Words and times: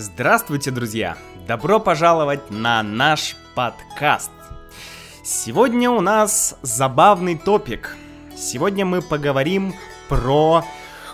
Здравствуйте, 0.00 0.70
друзья! 0.70 1.18
Добро 1.46 1.78
пожаловать 1.78 2.50
на 2.50 2.82
наш 2.82 3.36
подкаст. 3.54 4.30
Сегодня 5.22 5.90
у 5.90 6.00
нас 6.00 6.56
забавный 6.62 7.36
топик. 7.36 7.98
Сегодня 8.34 8.86
мы 8.86 9.02
поговорим 9.02 9.74
про 10.08 10.64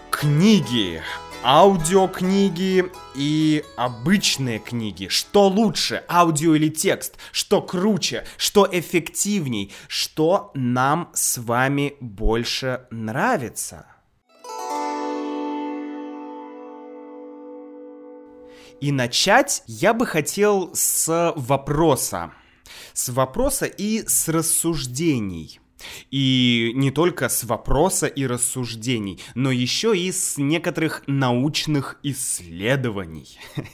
книги, 0.09 1.03
аудиокниги 1.43 2.85
и 3.17 3.65
обычные 3.77 4.61
книги. 4.61 5.09
Что 5.09 5.49
лучше, 5.49 6.05
аудио 6.09 6.55
или 6.55 6.69
текст? 6.69 7.17
Что 7.33 7.63
круче? 7.63 8.25
Что 8.37 8.69
эффективней? 8.71 9.75
Что 9.89 10.53
нам 10.55 11.11
с 11.13 11.39
вами 11.39 11.97
больше 11.99 12.83
нравится? 12.93 13.96
И 18.81 18.93
начать 18.93 19.63
я 19.67 19.95
бы 19.95 20.07
хотел 20.07 20.71
с 20.75 21.33
вопроса. 21.37 22.33
С 22.93 23.09
вопроса 23.09 23.67
и 23.67 24.07
с 24.07 24.29
рассуждений. 24.29 25.61
И 26.11 26.73
не 26.75 26.91
только 26.91 27.29
с 27.29 27.45
вопроса 27.45 28.07
и 28.07 28.27
рассуждений, 28.27 29.21
но 29.35 29.51
еще 29.51 29.97
и 29.97 30.11
с 30.11 30.39
некоторых 30.39 31.03
научных 31.07 31.99
исследований. 32.03 33.39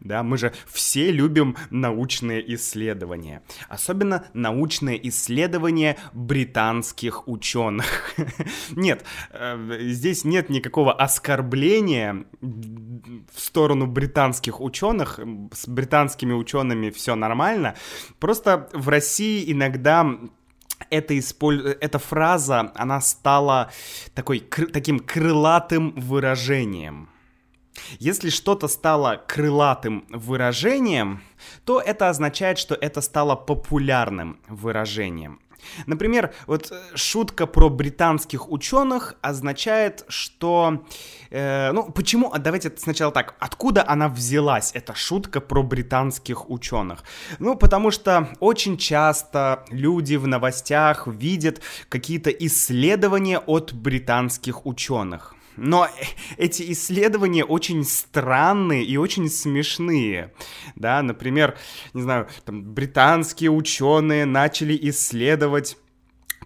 Да, 0.00 0.22
мы 0.22 0.38
же 0.38 0.52
все 0.66 1.10
любим 1.10 1.56
научные 1.70 2.54
исследования. 2.54 3.42
Особенно 3.68 4.26
научные 4.34 5.08
исследования 5.08 5.96
британских 6.12 7.26
ученых. 7.26 8.14
Нет, 8.76 9.04
э, 9.30 9.78
здесь 9.80 10.24
нет 10.24 10.48
никакого 10.48 10.92
оскорбления 10.92 12.26
в 12.40 13.40
сторону 13.40 13.86
британских 13.86 14.60
ученых. 14.60 15.18
С 15.52 15.66
британскими 15.66 16.32
учеными 16.32 16.90
все 16.90 17.14
нормально. 17.14 17.74
Просто 18.18 18.68
в 18.72 18.88
России 18.88 19.50
иногда 19.50 20.18
эта, 20.90 21.18
исполь... 21.18 21.76
эта 21.80 21.98
фраза, 21.98 22.72
она 22.74 23.00
стала 23.00 23.70
такой, 24.14 24.40
кр... 24.40 24.70
таким 24.70 25.00
крылатым 25.00 25.92
выражением. 25.92 27.08
Если 27.98 28.30
что-то 28.30 28.68
стало 28.68 29.22
крылатым 29.26 30.06
выражением, 30.08 31.22
то 31.64 31.80
это 31.80 32.08
означает, 32.08 32.58
что 32.58 32.74
это 32.74 33.00
стало 33.00 33.36
популярным 33.36 34.40
выражением. 34.48 35.40
Например, 35.86 36.32
вот 36.46 36.70
э, 36.70 36.96
шутка 36.96 37.46
про 37.46 37.68
британских 37.68 38.50
ученых 38.50 39.14
означает, 39.20 40.04
что... 40.08 40.84
Э, 41.30 41.72
ну, 41.72 41.90
почему... 41.92 42.32
А 42.32 42.38
давайте 42.38 42.72
сначала 42.76 43.12
так. 43.12 43.34
Откуда 43.38 43.84
она 43.86 44.08
взялась, 44.08 44.72
эта 44.74 44.94
шутка 44.94 45.40
про 45.40 45.62
британских 45.62 46.50
ученых? 46.50 47.04
Ну, 47.38 47.56
потому 47.56 47.90
что 47.90 48.28
очень 48.40 48.76
часто 48.76 49.64
люди 49.70 50.16
в 50.16 50.26
новостях 50.26 51.06
видят 51.06 51.60
какие-то 51.88 52.30
исследования 52.30 53.38
от 53.38 53.72
британских 53.72 54.66
ученых. 54.66 55.35
Но 55.56 55.88
эти 56.36 56.72
исследования 56.72 57.44
очень 57.44 57.84
странные 57.84 58.84
и 58.84 58.96
очень 58.96 59.28
смешные. 59.28 60.32
Да, 60.74 61.02
например, 61.02 61.56
не 61.94 62.02
знаю, 62.02 62.28
там, 62.44 62.62
британские 62.62 63.50
ученые 63.50 64.24
начали 64.24 64.78
исследовать 64.90 65.76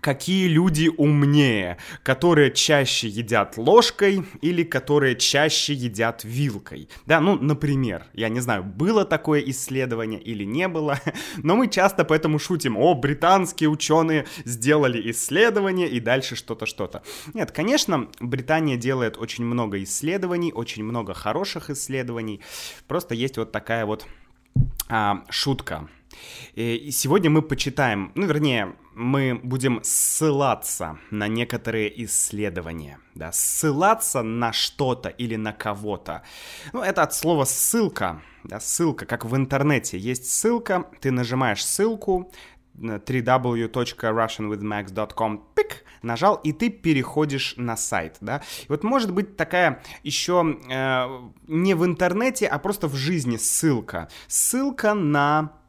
какие 0.01 0.49
люди 0.49 0.91
умнее, 0.97 1.77
которые 2.03 2.51
чаще 2.53 3.09
едят 3.09 3.57
ложкой 3.57 4.25
или 4.41 4.63
которые 4.63 5.17
чаще 5.17 5.75
едят 5.75 6.23
вилкой. 6.25 6.89
Да, 7.07 7.21
ну, 7.21 7.37
например, 7.37 8.05
я 8.15 8.29
не 8.29 8.41
знаю, 8.41 8.65
было 8.65 9.05
такое 9.05 9.41
исследование 9.41 10.21
или 10.21 10.45
не 10.45 10.69
было, 10.69 10.99
но 11.37 11.57
мы 11.57 11.69
часто 11.69 12.05
поэтому 12.05 12.39
шутим, 12.39 12.77
о, 12.77 12.95
британские 12.95 13.69
ученые 13.69 14.27
сделали 14.45 15.11
исследование 15.11 15.89
и 15.89 16.01
дальше 16.01 16.37
что-то, 16.37 16.67
что-то. 16.67 17.03
Нет, 17.35 17.51
конечно, 17.53 18.09
Британия 18.21 18.77
делает 18.77 19.17
очень 19.19 19.45
много 19.45 19.83
исследований, 19.83 20.53
очень 20.53 20.85
много 20.85 21.15
хороших 21.15 21.71
исследований, 21.71 22.41
просто 22.87 23.15
есть 23.15 23.37
вот 23.37 23.53
такая 23.53 23.87
вот 23.87 24.07
а, 24.89 25.25
шутка. 25.29 25.89
И 26.55 26.91
сегодня 26.93 27.31
мы 27.31 27.43
почитаем, 27.43 28.13
ну, 28.15 28.27
вернее, 28.27 28.75
мы 28.95 29.39
будем 29.43 29.81
ссылаться 29.83 30.99
на 31.11 31.27
некоторые 31.29 32.05
исследования, 32.05 32.99
да, 33.15 33.33
ссылаться 33.33 34.23
на 34.23 34.53
что-то 34.53 35.09
или 35.09 35.37
на 35.37 35.53
кого-то. 35.53 36.23
Ну, 36.73 36.83
это 36.83 37.03
от 37.03 37.15
слова 37.15 37.45
ссылка, 37.45 38.23
да, 38.45 38.61
ссылка, 38.61 39.07
как 39.07 39.25
в 39.25 39.35
интернете. 39.37 39.99
Есть 39.99 40.31
ссылка, 40.31 40.87
ты 41.01 41.11
нажимаешь 41.11 41.65
ссылку, 41.65 42.31
www.russianwithmax.com, 42.75 45.45
пик, 45.55 45.85
нажал, 46.03 46.37
и 46.37 46.53
ты 46.53 46.71
переходишь 46.71 47.55
на 47.57 47.77
сайт, 47.77 48.19
да. 48.21 48.43
И 48.63 48.67
вот 48.69 48.85
может 48.85 49.13
быть 49.13 49.37
такая 49.37 49.83
еще 50.03 50.59
э, 50.71 51.07
не 51.47 51.75
в 51.75 51.85
интернете, 51.85 52.47
а 52.47 52.59
просто 52.59 52.89
в 52.89 52.95
жизни 52.95 53.37
ссылка. 53.37 54.09
Ссылка 54.29 54.95
на 54.95 55.60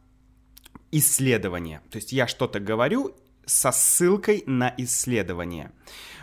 исследование. 0.91 1.81
То 1.89 1.97
есть 1.97 2.11
я 2.11 2.27
что-то 2.27 2.59
говорю 2.59 3.15
со 3.45 3.71
ссылкой 3.71 4.43
на 4.45 4.73
исследование. 4.77 5.71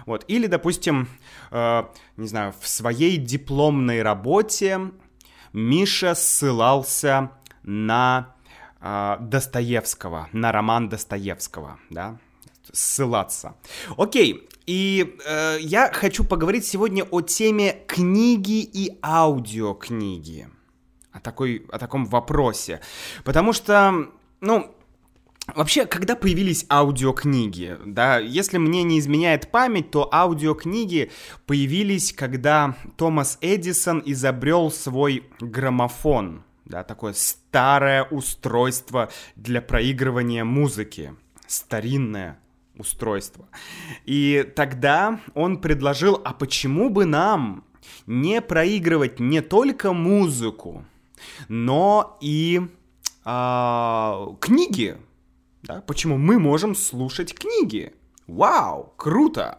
Вот. 0.07 0.25
Или, 0.29 0.47
допустим, 0.47 1.09
э, 1.51 1.83
не 2.17 2.29
знаю, 2.29 2.55
в 2.59 2.67
своей 2.67 3.17
дипломной 3.17 4.03
работе 4.03 4.81
Миша 5.53 6.15
ссылался 6.15 7.33
на 7.63 8.35
э, 8.81 9.17
Достоевского, 9.21 10.29
на 10.33 10.53
роман 10.53 10.89
Достоевского, 10.89 11.79
да, 11.91 12.19
ссылаться. 12.73 13.57
Окей, 13.97 14.49
и 14.67 15.17
э, 15.27 15.59
я 15.61 15.91
хочу 15.93 16.25
поговорить 16.25 16.65
сегодня 16.65 17.05
о 17.05 17.21
теме 17.21 17.83
книги 17.87 18.61
и 18.63 18.99
аудиокниги, 19.03 20.49
о, 21.13 21.21
такой, 21.21 21.67
о 21.71 21.79
таком 21.79 22.07
вопросе, 22.07 22.81
потому 23.25 23.53
что 23.53 24.11
ну, 24.41 24.75
Вообще, 25.55 25.87
когда 25.87 26.15
появились 26.15 26.67
аудиокниги, 26.69 27.79
да, 27.87 28.19
если 28.19 28.59
мне 28.59 28.83
не 28.83 28.99
изменяет 28.99 29.51
память, 29.51 29.91
то 29.91 30.13
аудиокниги 30.13 31.11
появились, 31.47 32.13
когда 32.13 32.77
Томас 32.99 33.39
Эдисон 33.41 34.03
изобрел 34.05 34.71
свой 34.71 35.25
граммофон, 35.41 36.45
да, 36.67 36.85
такое 36.85 37.15
старое 37.15 38.05
устройство 38.05 39.11
для 39.37 39.63
проигрывания 39.63 40.45
музыки, 40.45 41.15
старинное 41.47 42.39
устройство. 42.77 43.49
И 44.05 44.47
тогда 44.55 45.19
он 45.35 45.63
предложил, 45.63 46.21
а 46.25 46.35
почему 46.35 46.91
бы 46.91 47.07
нам 47.07 47.65
не 48.07 48.43
проигрывать 48.43 49.19
не 49.19 49.41
только 49.41 49.95
музыку, 49.95 50.85
но 51.49 52.19
и 52.21 52.69
а, 53.31 54.35
книги. 54.41 54.97
Да? 55.63 55.83
Почему 55.83 56.17
мы 56.17 56.39
можем 56.39 56.75
слушать 56.75 57.35
книги? 57.35 57.93
Вау, 58.27 58.95
круто! 58.97 59.59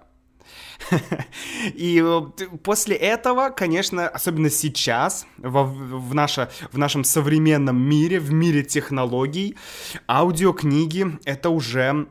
И 1.76 2.04
после 2.64 2.96
этого, 2.96 3.50
конечно, 3.52 4.08
особенно 4.08 4.50
сейчас, 4.50 5.28
в, 5.38 5.64
в, 5.66 6.16
наше, 6.16 6.50
в 6.72 6.80
нашем 6.80 7.04
современном 7.04 7.80
мире, 7.80 8.20
в 8.20 8.34
мире 8.34 8.64
технологий, 8.64 9.56
аудиокниги— 10.08 11.20
это 11.26 11.52
уже 11.52 12.08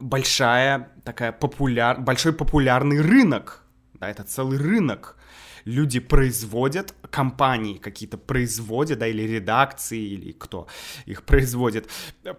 большая 0.00 0.90
такая 1.04 1.32
популяр... 1.32 2.00
большой 2.00 2.32
популярный 2.32 3.02
рынок. 3.02 3.62
Да, 3.92 4.08
это 4.08 4.24
целый 4.24 4.56
рынок 4.56 5.18
люди 5.64 6.00
производят, 6.00 6.94
компании 7.10 7.74
какие-то 7.74 8.18
производят, 8.18 8.98
да, 8.98 9.06
или 9.06 9.22
редакции, 9.22 10.00
или 10.00 10.32
кто 10.32 10.66
их 11.06 11.22
производит, 11.24 11.88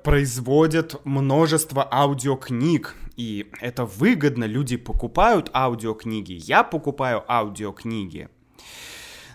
производят 0.03 1.05
множество 1.05 1.87
аудиокниг, 1.91 2.95
и 3.15 3.51
это 3.61 3.85
выгодно, 3.85 4.45
люди 4.45 4.77
покупают 4.77 5.49
аудиокниги, 5.53 6.33
я 6.33 6.63
покупаю 6.63 7.23
аудиокниги. 7.27 8.29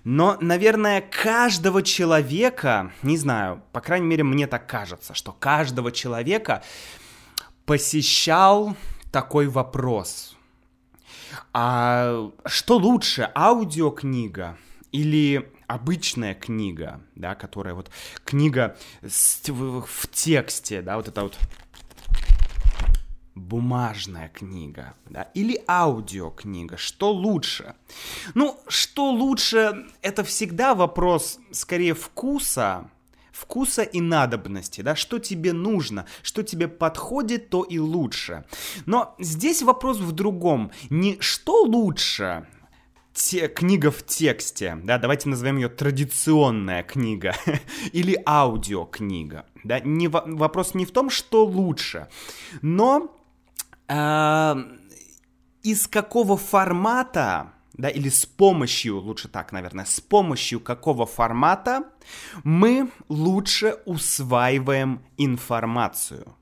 Но, 0.04 0.38
наверное, 0.40 1.02
каждого 1.02 1.82
человека, 1.82 2.92
не 3.02 3.16
знаю, 3.16 3.62
по 3.72 3.80
крайней 3.80 4.06
мере, 4.06 4.24
мне 4.24 4.46
так 4.46 4.66
кажется, 4.66 5.14
что 5.14 5.32
каждого 5.32 5.92
человека 5.92 6.62
посещал 7.66 8.74
такой 9.12 9.48
вопрос. 9.48 10.27
А 11.52 12.30
что 12.46 12.76
лучше, 12.76 13.30
аудиокнига 13.34 14.56
или 14.92 15.50
обычная 15.66 16.34
книга, 16.34 17.00
да, 17.14 17.34
которая 17.34 17.74
вот 17.74 17.90
книга 18.24 18.76
в 19.02 20.08
тексте, 20.10 20.82
да, 20.82 20.96
вот 20.96 21.08
это 21.08 21.22
вот 21.22 21.38
бумажная 23.34 24.28
книга, 24.28 24.94
да, 25.06 25.22
или 25.34 25.62
аудиокнига, 25.68 26.76
что 26.76 27.12
лучше? 27.12 27.74
Ну, 28.34 28.58
что 28.68 29.10
лучше, 29.10 29.86
это 30.02 30.24
всегда 30.24 30.74
вопрос 30.74 31.38
скорее 31.52 31.94
вкуса, 31.94 32.90
вкуса 33.38 33.82
и 33.82 34.00
надобности, 34.00 34.80
да, 34.80 34.96
что 34.96 35.18
тебе 35.18 35.52
нужно, 35.52 36.06
что 36.22 36.42
тебе 36.42 36.68
подходит, 36.68 37.50
то 37.50 37.62
и 37.62 37.78
лучше. 37.78 38.44
Но 38.86 39.14
здесь 39.18 39.62
вопрос 39.62 39.98
в 39.98 40.12
другом, 40.12 40.72
не 40.90 41.18
что 41.20 41.62
лучше, 41.62 42.46
те, 43.12 43.48
книга 43.48 43.90
в 43.90 44.04
тексте, 44.04 44.78
да, 44.82 44.98
давайте 44.98 45.28
назовем 45.28 45.56
ее 45.56 45.68
традиционная 45.68 46.82
книга 46.82 47.34
или 47.92 48.20
аудиокнига, 48.26 49.46
да, 49.64 49.80
не, 49.80 50.08
вопрос 50.08 50.74
не 50.74 50.84
в 50.84 50.90
том, 50.90 51.10
что 51.10 51.44
лучше, 51.44 52.08
но 52.62 53.14
э, 53.88 54.54
из 55.62 55.86
какого 55.86 56.36
формата, 56.36 57.52
да, 57.78 57.88
или 57.88 58.08
с 58.08 58.26
помощью, 58.26 59.00
лучше 59.00 59.28
так, 59.28 59.52
наверное, 59.52 59.84
с 59.84 60.00
помощью 60.00 60.60
какого 60.60 61.06
формата 61.06 61.84
мы 62.44 62.90
лучше 63.08 63.78
усваиваем 63.86 65.00
информацию 65.16 66.34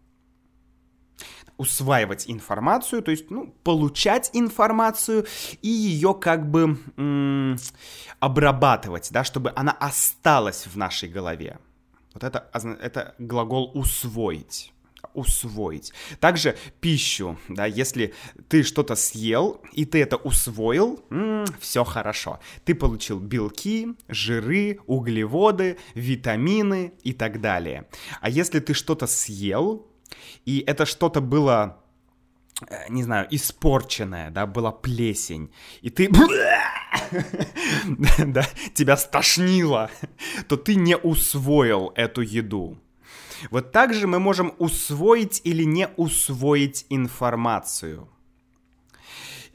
усваивать 1.59 2.29
информацию, 2.29 3.03
то 3.03 3.11
есть, 3.11 3.31
ну, 3.31 3.55
получать 3.65 4.29
информацию 4.35 5.27
и 5.63 5.69
ее 5.69 6.13
как 6.13 6.51
бы 6.51 6.79
м- 6.99 7.57
обрабатывать, 8.21 9.09
да, 9.11 9.25
чтобы 9.25 9.55
она 9.57 9.73
осталась 9.73 10.67
в 10.67 10.77
нашей 10.77 11.09
голове. 11.09 11.59
Вот 12.13 12.25
это, 12.25 12.51
это 12.53 13.15
глагол 13.19 13.71
усвоить 13.73 14.75
усвоить. 15.17 15.93
Также 16.21 16.57
пищу, 16.81 17.39
да, 17.49 17.67
если 17.67 18.15
ты 18.49 18.63
что-то 18.63 18.95
съел 18.95 19.61
и 19.73 19.85
ты 19.85 20.03
это 20.03 20.17
усвоил, 20.17 21.01
м-м, 21.11 21.47
все 21.61 21.85
хорошо. 21.85 22.41
Ты 22.65 22.75
получил 22.75 23.19
белки, 23.19 23.89
жиры, 24.09 24.81
углеводы, 24.87 25.79
витамины 25.95 26.93
и 27.03 27.13
так 27.13 27.41
далее. 27.41 27.89
А 28.21 28.29
если 28.29 28.61
ты 28.61 28.75
что-то 28.75 29.07
съел, 29.07 29.87
и 30.45 30.63
это 30.67 30.87
что-то 30.87 31.21
было 31.21 31.83
э, 32.69 32.89
не 32.89 33.03
знаю, 33.03 33.27
испорченное, 33.31 34.31
да, 34.31 34.47
была 34.47 34.73
плесень, 34.73 35.51
и 35.83 35.91
ты, 35.91 36.07
тебя 38.75 38.97
стошнило, 38.97 39.91
то 40.49 40.57
ты 40.57 40.75
не 40.75 40.97
усвоил 40.97 41.93
эту 41.95 42.23
еду. 42.23 42.79
Вот 43.51 43.73
так 43.73 43.95
же 43.95 44.07
мы 44.07 44.19
можем 44.19 44.55
усвоить 44.59 45.41
или 45.45 45.65
не 45.65 45.89
усвоить 45.97 46.87
информацию. 46.89 48.09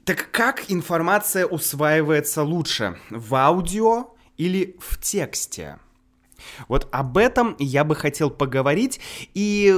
Так 0.04 0.32
как 0.32 0.72
информация 0.72 1.46
усваивается 1.46 2.44
лучше? 2.44 2.98
В 3.10 3.36
аудио 3.36 4.16
или 4.38 4.76
в 4.80 5.00
тексте? 5.00 5.80
Вот 6.68 6.88
об 6.92 7.18
этом 7.18 7.56
я 7.60 7.84
бы 7.84 7.96
хотел 7.96 8.32
поговорить. 8.32 9.00
И, 9.34 9.76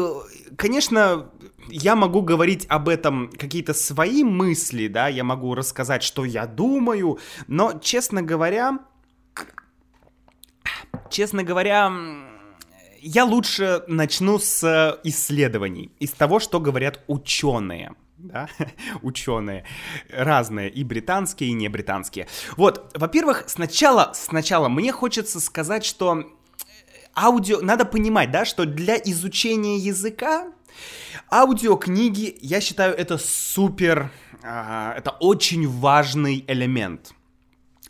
конечно, 0.56 1.30
я 1.68 1.96
могу 1.96 2.22
говорить 2.22 2.66
об 2.70 2.90
этом 2.90 3.30
какие-то 3.38 3.74
свои 3.74 4.24
мысли, 4.24 4.88
да, 4.88 5.08
я 5.08 5.24
могу 5.24 5.56
рассказать, 5.56 6.04
что 6.04 6.26
я 6.26 6.46
думаю, 6.48 7.20
но, 7.48 7.78
честно 7.80 8.22
говоря, 8.22 8.80
честно 11.10 11.44
говоря, 11.44 11.92
я 13.04 13.26
лучше 13.26 13.84
начну 13.88 14.40
с 14.40 15.00
исследований, 15.04 15.92
из 16.00 16.12
того, 16.12 16.40
что 16.40 16.60
говорят 16.60 17.02
ученые 17.08 17.94
да, 18.18 18.48
ученые, 19.02 19.66
разные, 20.10 20.70
и 20.70 20.84
британские, 20.84 21.50
и 21.50 21.54
не 21.54 21.68
британские. 21.68 22.28
Вот, 22.56 22.92
во-первых, 22.96 23.44
сначала, 23.48 24.12
сначала 24.16 24.70
мне 24.70 24.92
хочется 24.92 25.40
сказать, 25.42 25.84
что 25.84 26.24
аудио, 27.16 27.60
надо 27.62 27.86
понимать, 27.86 28.32
да, 28.32 28.46
что 28.46 28.66
для 28.66 28.96
изучения 28.96 29.78
языка 29.78 30.52
аудиокниги, 31.32 32.38
я 32.42 32.62
считаю, 32.62 32.96
это 32.96 33.18
супер, 33.18 34.10
э, 34.42 34.94
это 34.98 35.12
очень 35.20 35.68
важный 35.68 36.44
элемент 36.48 37.14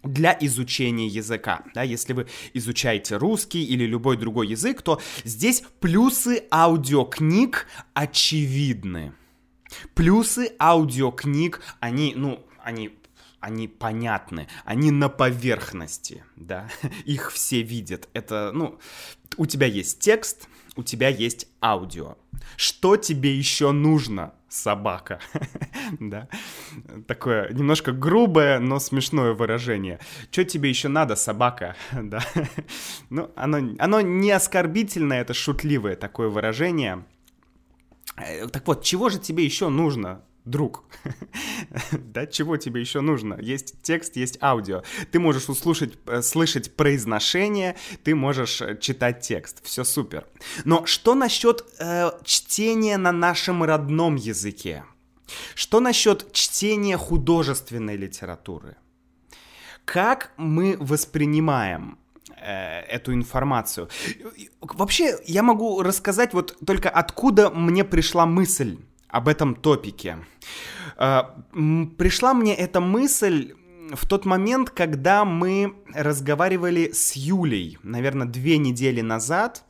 для 0.04 0.38
изучения 0.42 1.08
языка. 1.08 1.64
Да, 1.74 1.84
если 1.84 2.14
вы 2.14 2.28
изучаете 2.54 3.18
русский 3.18 3.64
или 3.64 3.86
любой 3.86 4.18
другой 4.18 4.48
язык, 4.50 4.82
то 4.82 5.02
здесь 5.24 5.64
плюсы 5.80 6.44
аудиокниг 6.52 7.68
очевидны. 7.94 9.14
Плюсы 9.96 10.54
аудиокниг, 10.60 11.62
они, 11.80 12.14
ну, 12.16 12.46
они 12.64 12.92
они 13.40 13.68
понятны, 13.68 14.48
они 14.64 14.90
на 14.90 15.10
поверхности, 15.10 16.24
да, 16.38 16.70
их 17.06 17.30
все 17.34 17.62
видят. 17.62 18.08
Это, 18.14 18.52
ну, 18.54 18.80
у 19.36 19.46
тебя 19.46 19.68
есть 19.68 20.00
текст, 20.00 20.48
у 20.75 20.84
тебя 20.84 21.10
есть 21.10 21.48
аудио. 21.62 22.18
Что 22.58 22.98
тебе 22.98 23.36
еще 23.36 23.72
нужно, 23.72 24.34
собака? 24.50 25.20
да, 26.00 26.28
такое 27.08 27.52
немножко 27.54 27.92
грубое, 27.92 28.60
но 28.60 28.80
смешное 28.80 29.34
выражение. 29.34 30.00
Что 30.31 30.44
тебе 30.44 30.70
еще 30.70 30.88
надо, 30.88 31.16
собака? 31.16 31.75
да, 31.92 32.24
ну, 33.10 33.31
оно, 33.36 33.75
оно 33.80 34.02
не 34.02 34.31
оскорбительное, 34.31 35.22
это 35.22 35.34
шутливое 35.34 35.96
такое 35.96 36.30
выражение. 36.30 37.06
Э, 38.18 38.48
так 38.48 38.68
вот, 38.68 38.84
чего 38.84 39.10
же 39.10 39.20
тебе 39.20 39.46
еще 39.46 39.70
нужно, 39.70 40.22
друг, 40.45 40.84
да, 41.92 42.25
чего 42.25 42.57
тебе 42.57 42.81
еще 42.81 43.01
нужно? 43.01 43.38
Есть 43.40 43.81
текст, 43.81 44.16
есть 44.16 44.38
аудио. 44.42 44.84
Ты 45.12 45.19
можешь 45.19 45.50
услышать, 45.50 45.98
э, 46.06 46.22
слышать 46.22 46.75
произношение, 46.75 47.75
ты 48.04 48.16
можешь 48.16 48.62
э, 48.62 48.78
читать 48.80 49.22
текст. 49.22 49.63
Все 49.63 49.84
супер. 49.84 50.28
Но 50.66 50.86
что 50.86 51.16
насчет 51.16 51.66
э, 51.80 52.12
чтения 52.24 52.98
на 52.98 53.12
нашем 53.12 53.63
родном 53.63 54.16
языке? 54.16 54.84
Что 55.56 55.80
насчет 55.80 56.31
чтения 56.34 56.98
художественной 56.98 57.96
литературы? 57.96 58.75
Как 59.86 60.31
мы 60.38 60.78
воспринимаем 60.80 61.98
э, 62.38 62.81
эту 62.81 63.13
информацию? 63.13 63.89
Вообще, 64.62 65.18
я 65.25 65.44
могу 65.44 65.81
рассказать 65.81 66.34
вот 66.34 66.57
только 66.66 66.89
откуда 66.89 67.50
мне 67.50 67.84
пришла 67.84 68.25
мысль 68.25 68.78
об 69.13 69.27
этом 69.27 69.54
топике. 69.54 70.18
А, 70.98 71.36
пришла 71.98 72.34
мне 72.34 72.55
эта 72.55 72.82
мысль 72.82 73.53
в 73.91 74.08
тот 74.08 74.25
момент, 74.25 74.72
когда 74.72 75.24
мы 75.24 75.75
разговаривали 75.93 76.89
с 76.91 77.15
Юлей, 77.15 77.77
наверное, 77.84 78.25
две 78.25 78.58
недели 78.58 79.01
назад, 79.01 79.65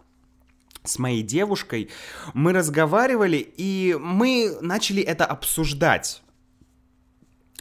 с 0.85 0.97
моей 0.97 1.23
девушкой, 1.23 1.89
мы 2.33 2.53
разговаривали, 2.53 3.37
и 3.57 3.97
мы 3.99 4.57
начали 4.61 5.03
это 5.03 5.25
обсуждать. 5.25 6.23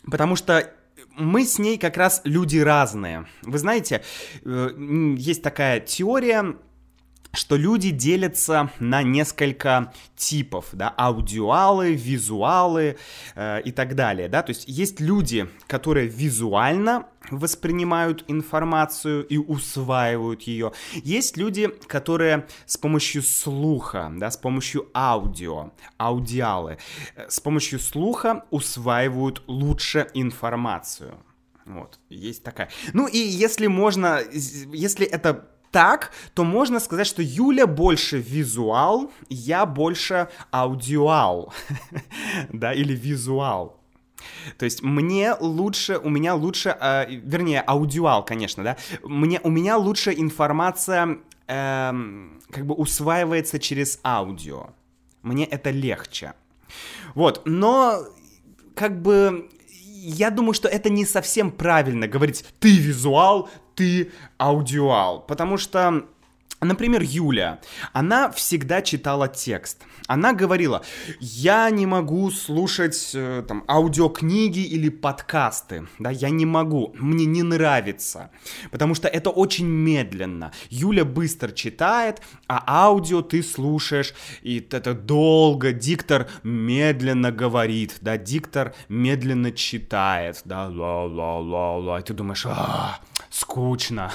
Потому 0.04 0.36
что 0.36 0.72
мы 1.16 1.44
с 1.44 1.58
ней 1.58 1.78
как 1.78 1.96
раз 1.96 2.20
люди 2.22 2.58
разные. 2.58 3.26
Вы 3.42 3.58
знаете, 3.58 4.04
э, 4.44 4.70
есть 5.16 5.42
такая 5.42 5.80
теория, 5.80 6.56
что 7.32 7.56
люди 7.56 7.90
делятся 7.90 8.70
на 8.78 9.02
несколько 9.02 9.92
типов, 10.16 10.68
да, 10.72 10.92
аудиалы, 10.96 11.94
визуалы 11.94 12.98
э, 13.34 13.62
и 13.62 13.72
так 13.72 13.94
далее, 13.94 14.28
да, 14.28 14.42
то 14.42 14.50
есть 14.50 14.64
есть 14.68 15.00
люди, 15.00 15.48
которые 15.66 16.08
визуально 16.08 17.06
воспринимают 17.30 18.24
информацию 18.28 19.24
и 19.26 19.38
усваивают 19.38 20.42
ее, 20.42 20.72
есть 20.92 21.36
люди, 21.38 21.68
которые 21.86 22.46
с 22.66 22.76
помощью 22.76 23.22
слуха, 23.22 24.12
да, 24.14 24.30
с 24.30 24.36
помощью 24.36 24.90
аудио, 24.94 25.72
аудиалы, 25.96 26.78
э, 27.16 27.28
с 27.30 27.40
помощью 27.40 27.78
слуха 27.78 28.44
усваивают 28.50 29.42
лучше 29.46 30.10
информацию. 30.12 31.14
Вот, 31.64 31.98
есть 32.10 32.42
такая. 32.42 32.70
Ну 32.92 33.06
и 33.06 33.18
если 33.18 33.68
можно, 33.68 34.20
если 34.32 35.06
это 35.06 35.48
так, 35.72 36.12
то 36.34 36.44
можно 36.44 36.78
сказать, 36.78 37.06
что 37.06 37.22
Юля 37.22 37.66
больше 37.66 38.18
визуал, 38.18 39.10
я 39.28 39.66
больше 39.66 40.28
аудиал, 40.52 41.52
да, 42.52 42.72
или 42.72 42.94
визуал. 42.94 43.80
То 44.58 44.66
есть 44.66 44.82
мне 44.82 45.34
лучше, 45.40 45.98
у 45.98 46.08
меня 46.08 46.34
лучше, 46.34 46.76
э, 46.80 47.06
вернее, 47.10 47.60
аудиал, 47.66 48.24
конечно, 48.24 48.62
да, 48.62 48.76
мне, 49.02 49.40
у 49.42 49.50
меня 49.50 49.76
лучше 49.76 50.12
информация 50.12 51.18
э, 51.48 51.92
как 52.50 52.66
бы 52.66 52.74
усваивается 52.74 53.58
через 53.58 53.98
аудио. 54.04 54.70
Мне 55.22 55.46
это 55.46 55.70
легче. 55.70 56.34
Вот, 57.14 57.42
но 57.46 58.04
как 58.74 59.00
бы 59.00 59.48
я 60.02 60.30
думаю, 60.30 60.52
что 60.54 60.68
это 60.68 60.90
не 60.90 61.06
совсем 61.06 61.50
правильно 61.50 62.09
говорить 62.09 62.44
«ты 62.59 62.76
визуал, 62.76 63.49
ты 63.75 64.11
аудиал», 64.38 65.21
потому 65.26 65.56
что 65.56 66.04
Например, 66.61 67.02
Юля, 67.02 67.59
она 67.92 68.30
всегда 68.30 68.82
читала 68.82 69.26
текст. 69.26 69.82
Она 70.06 70.32
говорила, 70.32 70.82
я 71.21 71.71
не 71.71 71.87
могу 71.87 72.30
слушать 72.30 73.12
э, 73.14 73.44
там 73.47 73.64
аудиокниги 73.68 74.61
или 74.61 74.88
подкасты, 74.88 75.87
да, 75.99 76.11
я 76.11 76.30
не 76.30 76.47
могу, 76.47 76.94
мне 76.99 77.25
не 77.25 77.42
нравится, 77.42 78.30
потому 78.71 78.94
что 78.94 79.09
это 79.09 79.30
очень 79.30 79.66
медленно. 79.66 80.52
Юля 80.71 81.04
быстро 81.04 81.52
читает, 81.52 82.21
а 82.49 82.62
аудио 82.66 83.23
ты 83.23 83.42
слушаешь, 83.42 84.14
и 84.42 84.66
это 84.71 84.94
долго, 84.94 85.73
диктор 85.73 86.28
медленно 86.42 87.30
говорит, 87.30 87.97
да, 88.00 88.18
диктор 88.18 88.75
медленно 88.88 89.52
читает, 89.52 90.42
да, 90.44 90.68
ла-ла-ла-ла, 90.68 92.00
и 92.00 92.02
ты 92.02 92.14
думаешь, 92.14 92.44
а, 92.47 92.99
скучно. 93.32 94.12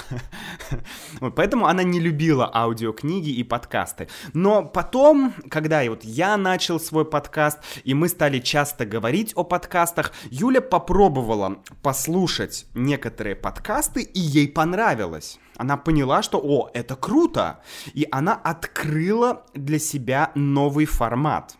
поэтому 1.34 1.66
она 1.66 1.82
не 1.82 2.00
любила 2.00 2.50
аудиокниги 2.54 3.30
и 3.30 3.42
подкасты. 3.42 4.08
Но 4.32 4.64
потом, 4.64 5.34
когда 5.50 5.82
вот 5.90 6.04
я 6.04 6.36
начал 6.36 6.78
свой 6.80 7.04
подкаст, 7.04 7.58
и 7.84 7.94
мы 7.94 8.08
стали 8.08 8.38
часто 8.38 8.86
говорить 8.86 9.32
о 9.34 9.44
подкастах, 9.44 10.12
Юля 10.30 10.60
попробовала 10.60 11.58
послушать 11.82 12.66
некоторые 12.74 13.34
подкасты, 13.34 14.02
и 14.02 14.20
ей 14.20 14.48
понравилось. 14.48 15.38
Она 15.56 15.76
поняла, 15.76 16.22
что, 16.22 16.38
о, 16.38 16.70
это 16.72 16.94
круто, 16.94 17.60
и 17.92 18.06
она 18.12 18.34
открыла 18.34 19.44
для 19.54 19.80
себя 19.80 20.30
новый 20.36 20.86
формат. 20.86 21.56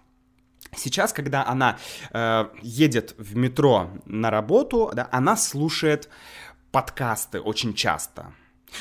Сейчас, 0.76 1.12
когда 1.12 1.46
она 1.46 1.78
э, 2.12 2.48
едет 2.62 3.14
в 3.18 3.36
метро 3.36 3.90
на 4.04 4.30
работу, 4.30 4.90
да, 4.94 5.08
она 5.10 5.36
слушает 5.36 6.08
подкасты 6.70 7.40
очень 7.40 7.74
часто. 7.74 8.32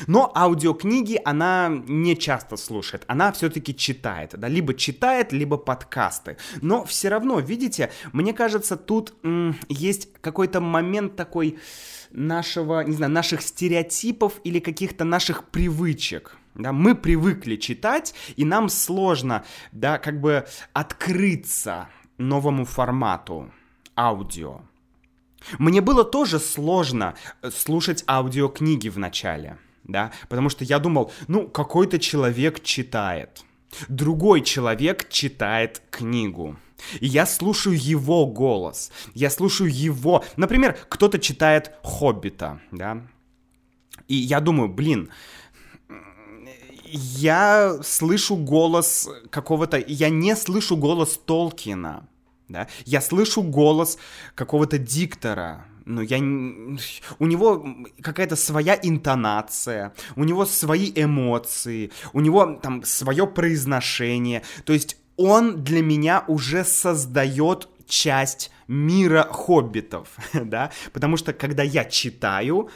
Но 0.08 0.32
аудиокниги 0.36 1.20
она 1.24 1.70
не 1.70 2.18
часто 2.18 2.58
слушает, 2.58 3.04
она 3.08 3.32
все-таки 3.32 3.76
читает, 3.76 4.34
да, 4.38 4.48
либо 4.48 4.74
читает, 4.74 5.32
либо 5.32 5.58
подкасты. 5.58 6.38
Но 6.62 6.84
все 6.86 7.10
равно, 7.10 7.40
видите, 7.40 7.92
мне 8.14 8.34
кажется, 8.34 8.76
тут 8.76 9.14
м, 9.24 9.56
есть 9.70 10.10
какой-то 10.22 10.60
момент 10.60 11.16
такой 11.16 11.58
нашего, 12.12 12.82
не 12.82 12.96
знаю, 12.96 13.12
наших 13.12 13.42
стереотипов 13.42 14.40
или 14.44 14.60
каких-то 14.60 15.04
наших 15.04 15.46
привычек. 15.46 16.38
Да, 16.56 16.74
мы 16.74 16.96
привыкли 16.96 17.56
читать, 17.56 18.16
и 18.36 18.44
нам 18.44 18.70
сложно, 18.70 19.46
да, 19.72 20.00
как 20.00 20.20
бы 20.20 20.48
открыться 20.74 21.88
новому 22.18 22.66
формату 22.66 23.52
аудио. 23.96 24.62
Мне 25.60 25.82
было 25.82 26.04
тоже 26.04 26.40
сложно 26.40 27.16
э, 27.42 27.52
слушать 27.52 28.04
аудиокниги 28.08 28.90
в 28.90 28.98
начале, 28.98 29.58
да, 29.84 30.12
потому 30.30 30.50
что 30.50 30.64
я 30.64 30.80
думал, 30.80 31.12
ну, 31.28 31.48
какой-то 31.48 32.00
человек 32.00 32.64
читает, 32.64 33.44
другой 33.88 34.42
человек 34.42 35.10
читает 35.10 35.82
книгу. 35.90 36.58
И 37.00 37.08
я 37.08 37.26
слушаю 37.26 37.76
его 37.76 38.28
голос, 38.28 38.92
я 39.16 39.32
слушаю 39.32 39.74
его... 39.74 40.24
Например, 40.36 40.78
кто-то 40.90 41.18
читает 41.18 41.72
«Хоббита», 41.82 42.62
да, 42.72 43.02
и 44.08 44.16
я 44.16 44.40
думаю, 44.40 44.70
блин, 44.70 45.10
я 46.86 47.80
слышу 47.84 48.36
голос 48.36 49.10
какого-то... 49.30 49.78
Я 49.86 50.10
не 50.10 50.36
слышу 50.36 50.78
голос 50.78 51.20
Толкина, 51.26 52.08
да, 52.50 52.68
я 52.86 53.02
слышу 53.02 53.42
голос 53.42 53.98
какого-то 54.36 54.78
диктора, 54.78 55.66
но 55.86 56.02
я... 56.02 56.18
У 56.18 57.26
него 57.26 57.66
какая-то 58.02 58.36
своя 58.36 58.78
интонация, 58.82 59.94
у 60.16 60.24
него 60.24 60.46
свои 60.46 60.92
эмоции, 60.96 61.92
у 62.14 62.20
него 62.20 62.60
там 62.62 62.84
свое 62.84 63.28
произношение, 63.28 64.44
то 64.66 64.74
есть 64.74 64.98
он 65.16 65.64
для 65.64 65.82
меня 65.82 66.24
уже 66.28 66.64
создает 66.64 67.70
часть 67.88 68.52
мира 68.68 69.28
хоббитов, 69.32 70.10
да, 70.34 70.72
потому 70.94 71.18
что 71.18 71.34
когда 71.34 71.64
я 71.64 71.86
читаю, 71.86 72.70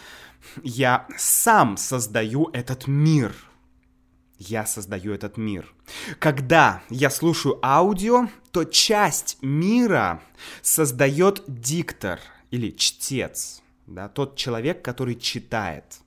я 0.64 1.06
сам 1.18 1.78
создаю 1.78 2.50
этот 2.54 2.88
мир, 2.88 3.34
я 4.42 4.66
создаю 4.66 5.14
этот 5.14 5.38
мир. 5.38 5.74
Когда 6.20 6.82
я 6.90 7.10
слушаю 7.10 7.60
аудио, 7.64 8.28
то 8.52 8.64
часть 8.64 9.38
мира 9.42 10.22
создает 10.62 11.44
диктор 11.48 12.20
или 12.50 12.72
чтец, 12.72 13.62
да, 13.86 14.10
тот 14.10 14.36
человек, 14.36 14.84
который 14.84 15.16
читает. 15.16 16.00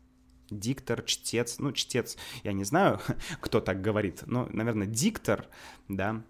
Диктор, 0.50 1.02
чтец, 1.02 1.58
ну, 1.58 1.72
чтец, 1.72 2.16
я 2.42 2.52
не 2.52 2.64
знаю, 2.64 3.00
кто 3.40 3.60
так 3.60 3.80
говорит, 3.80 4.22
но, 4.26 4.48
наверное, 4.50 4.86
диктор, 4.86 5.46
да, 5.88 6.22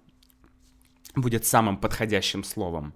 будет 1.16 1.46
самым 1.46 1.78
подходящим 1.78 2.44
словом. 2.44 2.94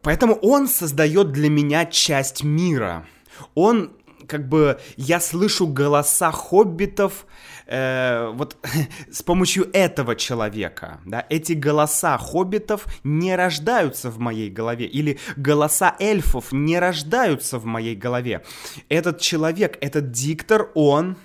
Поэтому 0.00 0.34
он 0.36 0.68
создает 0.68 1.32
для 1.32 1.50
меня 1.50 1.84
часть 1.86 2.44
мира. 2.44 3.06
Он 3.54 3.96
как 4.26 4.48
бы 4.48 4.80
я 4.96 5.20
слышу 5.20 5.66
голоса 5.66 6.30
хоббитов 6.30 7.26
э, 7.66 8.30
вот 8.34 8.56
с 9.10 9.22
помощью 9.22 9.68
этого 9.72 10.16
человека, 10.16 11.00
да, 11.06 11.26
эти 11.28 11.52
голоса 11.52 12.18
хоббитов 12.18 12.86
не 13.04 13.36
рождаются 13.36 14.10
в 14.10 14.18
моей 14.18 14.50
голове, 14.50 14.86
или 14.86 15.18
голоса 15.36 15.96
эльфов 15.98 16.52
не 16.52 16.78
рождаются 16.78 17.58
в 17.58 17.64
моей 17.64 17.96
голове. 17.96 18.42
Этот 18.88 19.20
человек, 19.20 19.78
этот 19.80 20.10
диктор, 20.10 20.70
он 20.74 21.16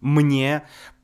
мне 0.00 0.62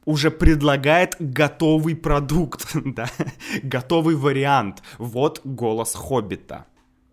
уже 0.08 0.30
предлагает 0.30 1.16
готовый 1.18 1.94
продукт, 1.94 2.66
да, 2.74 3.08
готовый 3.62 4.16
вариант. 4.16 4.82
Вот 4.96 5.42
голос 5.44 5.94
хоббита. 5.94 6.66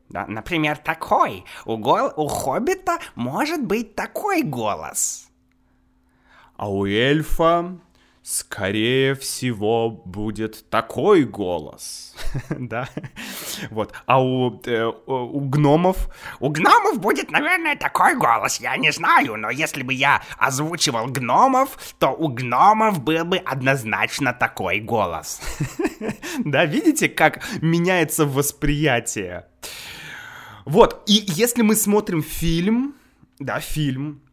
Да, 0.09 0.25
например, 0.27 0.77
такой. 0.77 1.45
У, 1.65 1.77
гол... 1.77 2.11
у 2.15 2.27
хоббита 2.27 2.99
может 3.15 3.65
быть 3.65 3.95
такой 3.95 4.43
голос. 4.43 5.29
А 6.57 6.69
у 6.69 6.85
эльфа, 6.85 7.77
скорее 8.25 9.13
всего, 9.13 9.91
будет 9.91 10.67
такой 10.71 11.25
голос. 11.25 12.15
да? 12.49 12.89
Вот. 13.69 13.93
А 14.07 14.19
у, 14.19 14.59
э, 14.65 14.91
у 15.05 15.39
гномов... 15.41 16.09
У 16.39 16.49
гномов 16.49 16.99
будет, 16.99 17.29
наверное, 17.29 17.75
такой 17.75 18.15
голос, 18.15 18.59
я 18.59 18.77
не 18.77 18.91
знаю, 18.91 19.35
но 19.37 19.51
если 19.51 19.83
бы 19.83 19.93
я 19.93 20.23
озвучивал 20.39 21.05
гномов, 21.05 21.77
то 21.99 22.09
у 22.09 22.29
гномов 22.29 23.03
был 23.03 23.25
бы 23.25 23.37
однозначно 23.37 24.33
такой 24.33 24.79
голос. 24.79 25.39
да, 26.39 26.65
видите, 26.65 27.09
как 27.09 27.43
меняется 27.61 28.25
восприятие? 28.25 29.45
Вот, 30.65 31.03
и 31.05 31.23
если 31.27 31.61
мы 31.61 31.75
смотрим 31.75 32.23
фильм, 32.23 32.95
да, 33.37 33.59
фильм, 33.59 34.24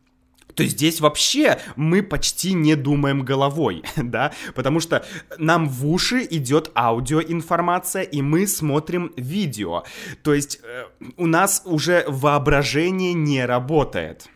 то 0.55 0.65
здесь 0.65 1.01
вообще 1.01 1.59
мы 1.77 2.03
почти 2.03 2.53
не 2.53 2.75
думаем 2.75 3.25
головой, 3.25 3.83
да, 3.97 4.33
потому 4.55 4.81
что 4.81 5.05
нам 5.39 5.69
в 5.69 5.87
уши 5.87 6.27
идет 6.31 6.71
аудиоинформация, 6.75 8.03
и 8.03 8.23
мы 8.23 8.47
смотрим 8.47 9.13
видео. 9.17 9.85
То 10.23 10.35
есть 10.35 10.61
э, 10.63 10.85
у 11.17 11.27
нас 11.27 11.63
уже 11.65 12.05
воображение 12.07 13.13
не 13.13 13.45
работает. 13.45 14.29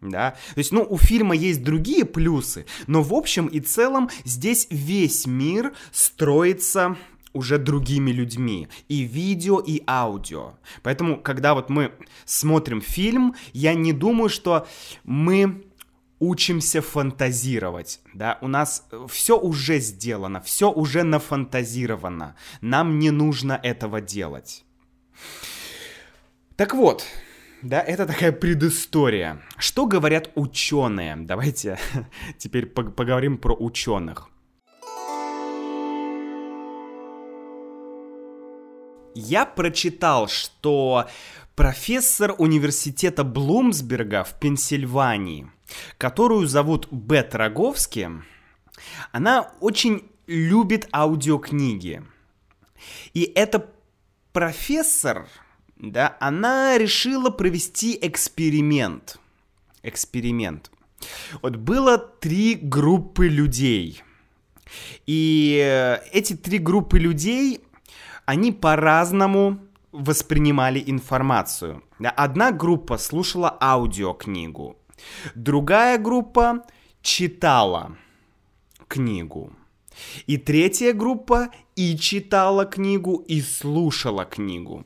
Да? 0.00 0.32
То 0.54 0.58
есть, 0.58 0.70
ну, 0.70 0.86
у 0.88 0.98
фильма 0.98 1.34
есть 1.34 1.62
другие 1.62 2.04
плюсы, 2.04 2.66
но 2.86 3.02
в 3.02 3.14
общем 3.14 3.46
и 3.46 3.60
целом 3.60 4.10
здесь 4.24 4.66
весь 4.70 5.26
мир 5.26 5.72
строится 5.92 6.96
уже 7.34 7.58
другими 7.58 8.10
людьми. 8.10 8.68
И 8.88 9.02
видео, 9.02 9.60
и 9.60 9.82
аудио. 9.86 10.54
Поэтому, 10.82 11.20
когда 11.20 11.54
вот 11.54 11.68
мы 11.68 11.92
смотрим 12.24 12.80
фильм, 12.80 13.34
я 13.52 13.74
не 13.74 13.92
думаю, 13.92 14.30
что 14.30 14.66
мы 15.04 15.64
учимся 16.20 16.80
фантазировать, 16.80 18.00
да, 18.14 18.38
у 18.40 18.48
нас 18.48 18.86
все 19.08 19.38
уже 19.38 19.78
сделано, 19.78 20.40
все 20.40 20.70
уже 20.70 21.02
нафантазировано, 21.02 22.36
нам 22.60 22.98
не 22.98 23.10
нужно 23.10 23.60
этого 23.62 24.00
делать. 24.00 24.64
Так 26.56 26.72
вот, 26.72 27.04
да, 27.62 27.80
это 27.80 28.06
такая 28.06 28.32
предыстория. 28.32 29.40
Что 29.58 29.86
говорят 29.86 30.30
ученые? 30.34 31.16
Давайте 31.16 31.78
теперь 32.38 32.66
поговорим 32.66 33.38
про 33.38 33.54
ученых. 33.54 34.28
Я 39.14 39.46
прочитал, 39.46 40.28
что 40.28 41.08
профессор 41.54 42.34
университета 42.38 43.22
Блумсберга 43.22 44.24
в 44.24 44.38
Пенсильвании, 44.40 45.50
которую 45.98 46.46
зовут 46.46 46.88
Бет 46.90 47.34
Роговски, 47.34 48.10
она 49.12 49.52
очень 49.60 50.02
любит 50.26 50.88
аудиокниги. 50.92 52.02
И 53.12 53.22
эта 53.34 53.70
профессор, 54.32 55.28
да, 55.76 56.16
она 56.20 56.76
решила 56.76 57.30
провести 57.30 57.96
эксперимент. 58.00 59.18
Эксперимент. 59.82 60.70
Вот 61.42 61.56
было 61.56 61.98
три 61.98 62.54
группы 62.54 63.28
людей. 63.28 64.02
И 65.06 65.60
э, 65.62 65.98
эти 66.10 66.34
три 66.34 66.58
группы 66.58 66.98
людей, 66.98 67.60
они 68.26 68.52
по-разному 68.52 69.58
воспринимали 69.92 70.82
информацию. 70.84 71.82
Одна 72.16 72.50
группа 72.50 72.98
слушала 72.98 73.56
аудиокнигу, 73.60 74.76
другая 75.34 75.98
группа 75.98 76.64
читала 77.02 77.96
книгу. 78.88 79.52
И 80.26 80.38
третья 80.38 80.92
группа 80.92 81.50
и 81.76 81.96
читала 81.96 82.64
книгу, 82.64 83.16
и 83.28 83.40
слушала 83.40 84.24
книгу. 84.24 84.84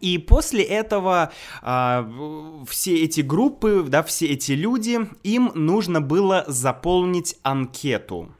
И 0.00 0.18
после 0.18 0.62
этого 0.62 1.32
э, 1.62 2.62
все 2.66 3.02
эти 3.04 3.20
группы, 3.20 3.84
да, 3.86 4.02
все 4.02 4.26
эти 4.26 4.52
люди, 4.52 5.08
им 5.22 5.52
нужно 5.54 6.00
было 6.00 6.44
заполнить 6.46 7.36
анкету 7.42 8.32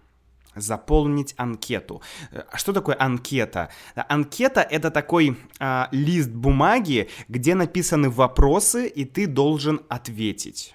заполнить 0.55 1.35
анкету. 1.37 2.03
А 2.51 2.57
что 2.57 2.73
такое 2.73 2.97
анкета? 2.99 3.71
Анкета 3.95 4.61
это 4.61 4.91
такой 4.91 5.37
э, 5.61 5.85
лист 5.93 6.31
бумаги, 6.31 7.09
где 7.29 7.55
написаны 7.55 8.11
вопросы, 8.11 8.87
и 8.87 9.05
ты 9.05 9.27
должен 9.27 9.81
ответить. 9.89 10.75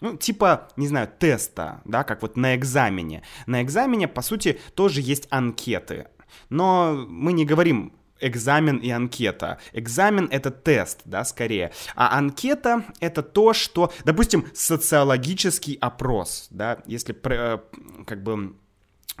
Ну, 0.00 0.16
типа, 0.16 0.68
не 0.76 0.88
знаю, 0.88 1.10
теста, 1.18 1.82
да, 1.84 2.04
как 2.04 2.22
вот 2.22 2.36
на 2.36 2.56
экзамене. 2.56 3.22
На 3.46 3.62
экзамене, 3.62 4.08
по 4.08 4.22
сути, 4.22 4.58
тоже 4.74 5.00
есть 5.02 5.26
анкеты. 5.30 6.06
Но 6.48 7.06
мы 7.08 7.32
не 7.32 7.44
говорим 7.44 7.92
экзамен 8.20 8.76
и 8.76 8.90
анкета. 8.90 9.58
Экзамен— 9.72 10.28
это 10.30 10.50
тест, 10.50 11.00
да, 11.04 11.24
скорее. 11.24 11.72
А 11.96 12.18
анкета— 12.18 12.84
это 13.00 13.22
то, 13.22 13.52
что, 13.52 13.92
допустим, 14.04 14.46
социологический 14.54 15.76
опрос, 15.80 16.48
да, 16.50 16.78
если 16.86 17.14
э, 17.14 17.58
как 18.06 18.22
бы 18.22 18.54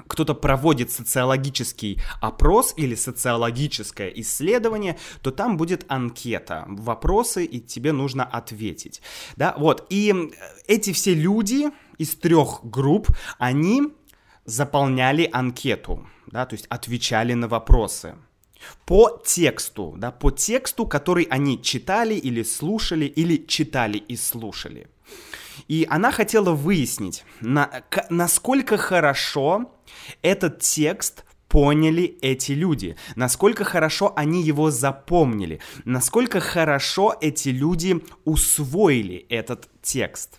кто-то 0.06 0.34
проводит 0.34 0.90
социологический 0.90 2.00
опрос 2.20 2.74
или 2.76 2.94
социологическое 2.94 4.08
исследование, 4.08 4.98
то 5.22 5.30
там 5.30 5.56
будет 5.56 5.84
анкета, 5.88 6.64
вопросы, 6.68 7.44
и 7.44 7.60
тебе 7.60 7.92
нужно 7.92 8.24
ответить. 8.24 9.02
Да, 9.36 9.54
вот. 9.58 9.86
И 9.90 10.14
эти 10.66 10.92
все 10.92 11.14
люди 11.14 11.70
из 11.98 12.14
трех 12.16 12.60
групп, 12.64 13.08
они 13.38 13.82
заполняли 14.44 15.28
анкету, 15.32 16.06
да, 16.26 16.46
то 16.46 16.54
есть 16.54 16.66
отвечали 16.68 17.34
на 17.34 17.48
вопросы 17.48 18.14
по 18.84 19.20
тексту, 19.24 19.94
да, 19.96 20.10
по 20.10 20.30
тексту, 20.30 20.86
который 20.86 21.24
они 21.24 21.60
читали 21.62 22.14
или 22.14 22.42
слушали, 22.42 23.04
или 23.06 23.44
читали 23.46 23.98
и 23.98 24.16
слушали. 24.16 24.88
И 25.68 25.86
она 25.88 26.10
хотела 26.12 26.52
выяснить, 26.52 27.24
на, 27.40 27.84
насколько 28.08 28.76
хорошо 28.76 29.72
этот 30.22 30.60
текст 30.60 31.24
поняли 31.48 32.16
эти 32.22 32.52
люди, 32.52 32.96
насколько 33.16 33.64
хорошо 33.64 34.12
они 34.16 34.42
его 34.42 34.70
запомнили, 34.70 35.60
насколько 35.84 36.38
хорошо 36.40 37.16
эти 37.20 37.48
люди 37.48 38.02
усвоили 38.24 39.26
этот 39.28 39.68
текст. 39.82 40.38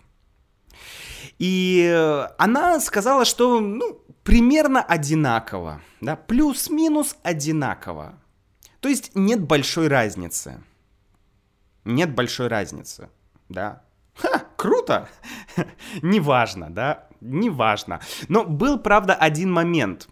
И 1.37 1.91
она 2.37 2.79
сказала, 2.79 3.25
что 3.25 3.59
ну, 3.59 3.99
примерно 4.23 4.81
одинаково, 4.81 5.81
да, 5.99 6.15
плюс-минус 6.15 7.17
одинаково. 7.23 8.17
То 8.79 8.89
есть 8.89 9.11
нет 9.15 9.41
большой 9.41 9.87
разницы. 9.87 10.63
Нет 11.83 12.13
большой 12.13 12.47
разницы, 12.47 13.09
да. 13.49 13.83
Ха, 14.15 14.45
круто! 14.61 15.09
Неважно, 16.03 16.69
да, 16.69 17.07
неважно. 17.19 17.99
Но 18.27 18.43
был, 18.43 18.77
правда, 18.77 19.15
один 19.15 19.51
момент. 19.51 20.07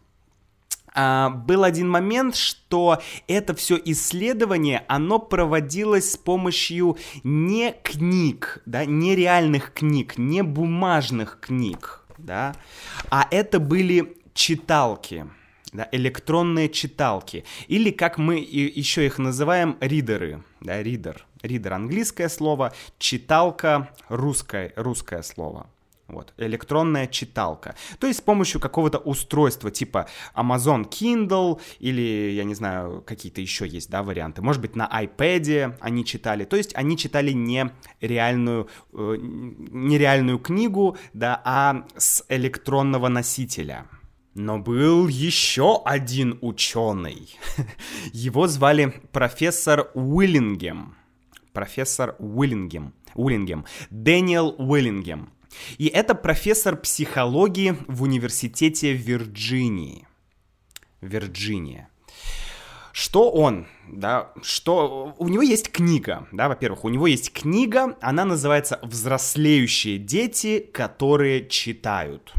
А, 0.96 1.29
был 1.29 1.63
один 1.63 1.88
момент, 1.88 2.36
что 2.36 3.00
это 3.27 3.53
все 3.53 3.79
исследование, 3.86 4.84
оно 4.88 5.20
проводилось 5.20 6.13
с 6.13 6.18
помощью 6.18 6.98
не 7.24 7.75
книг, 7.83 8.64
да, 8.66 8.85
не 8.85 9.16
реальных 9.16 9.72
книг, 9.72 10.18
не 10.18 10.42
бумажных 10.42 11.38
книг, 11.40 12.03
да, 12.18 12.55
а 13.12 13.27
это 13.29 13.59
были 13.59 14.18
читалки, 14.33 15.27
да, 15.74 15.88
электронные 15.92 16.70
читалки, 16.70 17.46
или 17.68 17.92
как 17.92 18.18
мы 18.18 18.40
еще 18.40 19.05
их 19.05 19.20
называем, 19.20 19.77
ридеры, 19.79 20.44
да, 20.59 20.81
ридер, 20.81 21.27
ридер 21.42 21.74
английское 21.74 22.30
слово, 22.30 22.74
читалка 22.98 23.90
русское, 24.10 24.74
русское 24.75 25.22
слово. 25.22 25.70
Вот, 26.10 26.34
электронная 26.38 27.06
читалка. 27.06 27.75
То 28.00 28.08
есть 28.08 28.20
с 28.20 28.22
помощью 28.22 28.60
какого-то 28.60 28.98
устройства 28.98 29.70
типа 29.70 30.08
Amazon 30.36 30.90
Kindle 30.90 31.62
или, 31.80 32.32
я 32.32 32.44
не 32.46 32.56
знаю, 32.56 33.04
какие-то 33.06 33.42
еще 33.42 33.68
есть, 33.68 33.92
да, 33.92 34.02
варианты. 34.02 34.42
Может 34.42 34.62
быть, 34.62 34.75
на 34.75 34.88
iPad 34.88 35.78
они 35.80 36.04
читали. 36.04 36.46
То 36.46 36.58
есть 36.58 36.75
они 36.75 36.98
читали 36.98 37.32
не 37.32 37.72
реальную, 38.02 38.70
э, 38.94 39.18
не 39.20 40.00
реальную 40.00 40.40
книгу, 40.40 40.98
да, 41.14 41.40
а 41.46 41.86
с 41.96 42.25
электронного 42.28 43.08
носителя. 43.08 43.86
Но 44.34 44.58
был 44.58 45.08
еще 45.08 45.82
один 45.86 46.40
ученый. 46.42 47.38
Его 48.14 48.48
звали 48.48 48.94
профессор 49.12 49.92
Уиллингем. 49.94 50.96
Профессор 51.59 52.15
Уиллингем. 52.19 52.93
Уиллингем. 53.15 53.65
Дэниел 53.89 54.55
Уиллингем. 54.57 55.33
И 55.77 55.87
это 55.87 56.15
профессор 56.15 56.77
психологии 56.77 57.75
в 57.89 58.03
университете 58.03 58.93
Вирджинии. 58.93 60.07
Вирджиния. 61.01 61.89
Что 62.93 63.29
он, 63.29 63.67
да, 63.89 64.31
что... 64.41 65.13
У 65.17 65.27
него 65.27 65.41
есть 65.41 65.69
книга, 65.69 66.29
да, 66.31 66.48
во-первых, 66.48 66.85
у 66.85 66.89
него 66.89 67.07
есть 67.07 67.33
книга, 67.33 67.98
она 68.00 68.24
называется 68.24 68.79
«Взрослеющие 68.81 69.98
дети, 69.98 70.59
которые 70.59 71.45
читают». 71.50 72.33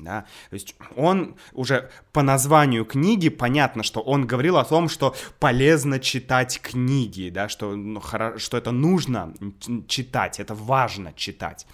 Да? 0.00 0.24
То 0.50 0.54
есть 0.54 0.74
он 0.96 1.36
уже 1.52 1.90
по 2.12 2.22
названию 2.22 2.84
книги 2.84 3.28
понятно, 3.28 3.82
что 3.82 4.00
он 4.00 4.26
говорил 4.26 4.56
о 4.56 4.64
том, 4.64 4.88
что 4.88 5.14
полезно 5.38 5.98
читать 5.98 6.60
книги, 6.60 7.30
да, 7.30 7.48
что, 7.48 7.74
ну, 7.74 8.00
что 8.36 8.56
это 8.56 8.70
нужно 8.70 9.34
читать, 9.88 10.40
это 10.40 10.54
важно 10.54 11.12
читать. 11.14 11.66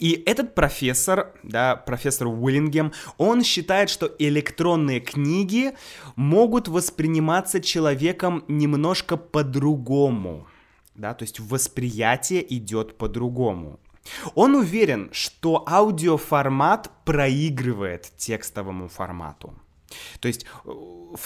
И 0.00 0.22
этот 0.24 0.54
профессор, 0.54 1.34
да, 1.42 1.76
профессор 1.76 2.28
Уиллингем, 2.28 2.92
он 3.18 3.44
считает, 3.44 3.90
что 3.90 4.10
электронные 4.18 5.00
книги 5.00 5.72
могут 6.16 6.68
восприниматься 6.68 7.60
человеком 7.60 8.44
немножко 8.48 9.16
по-другому. 9.16 10.46
Да, 10.94 11.14
то 11.14 11.24
есть 11.24 11.40
восприятие 11.40 12.42
идет 12.54 12.96
по-другому. 12.96 13.80
Он 14.34 14.54
уверен, 14.54 15.10
что 15.12 15.64
аудиоформат 15.66 16.90
проигрывает 17.04 18.12
текстовому 18.16 18.88
формату. 18.88 19.54
То 20.20 20.28
есть 20.28 20.46
э, 20.64 20.70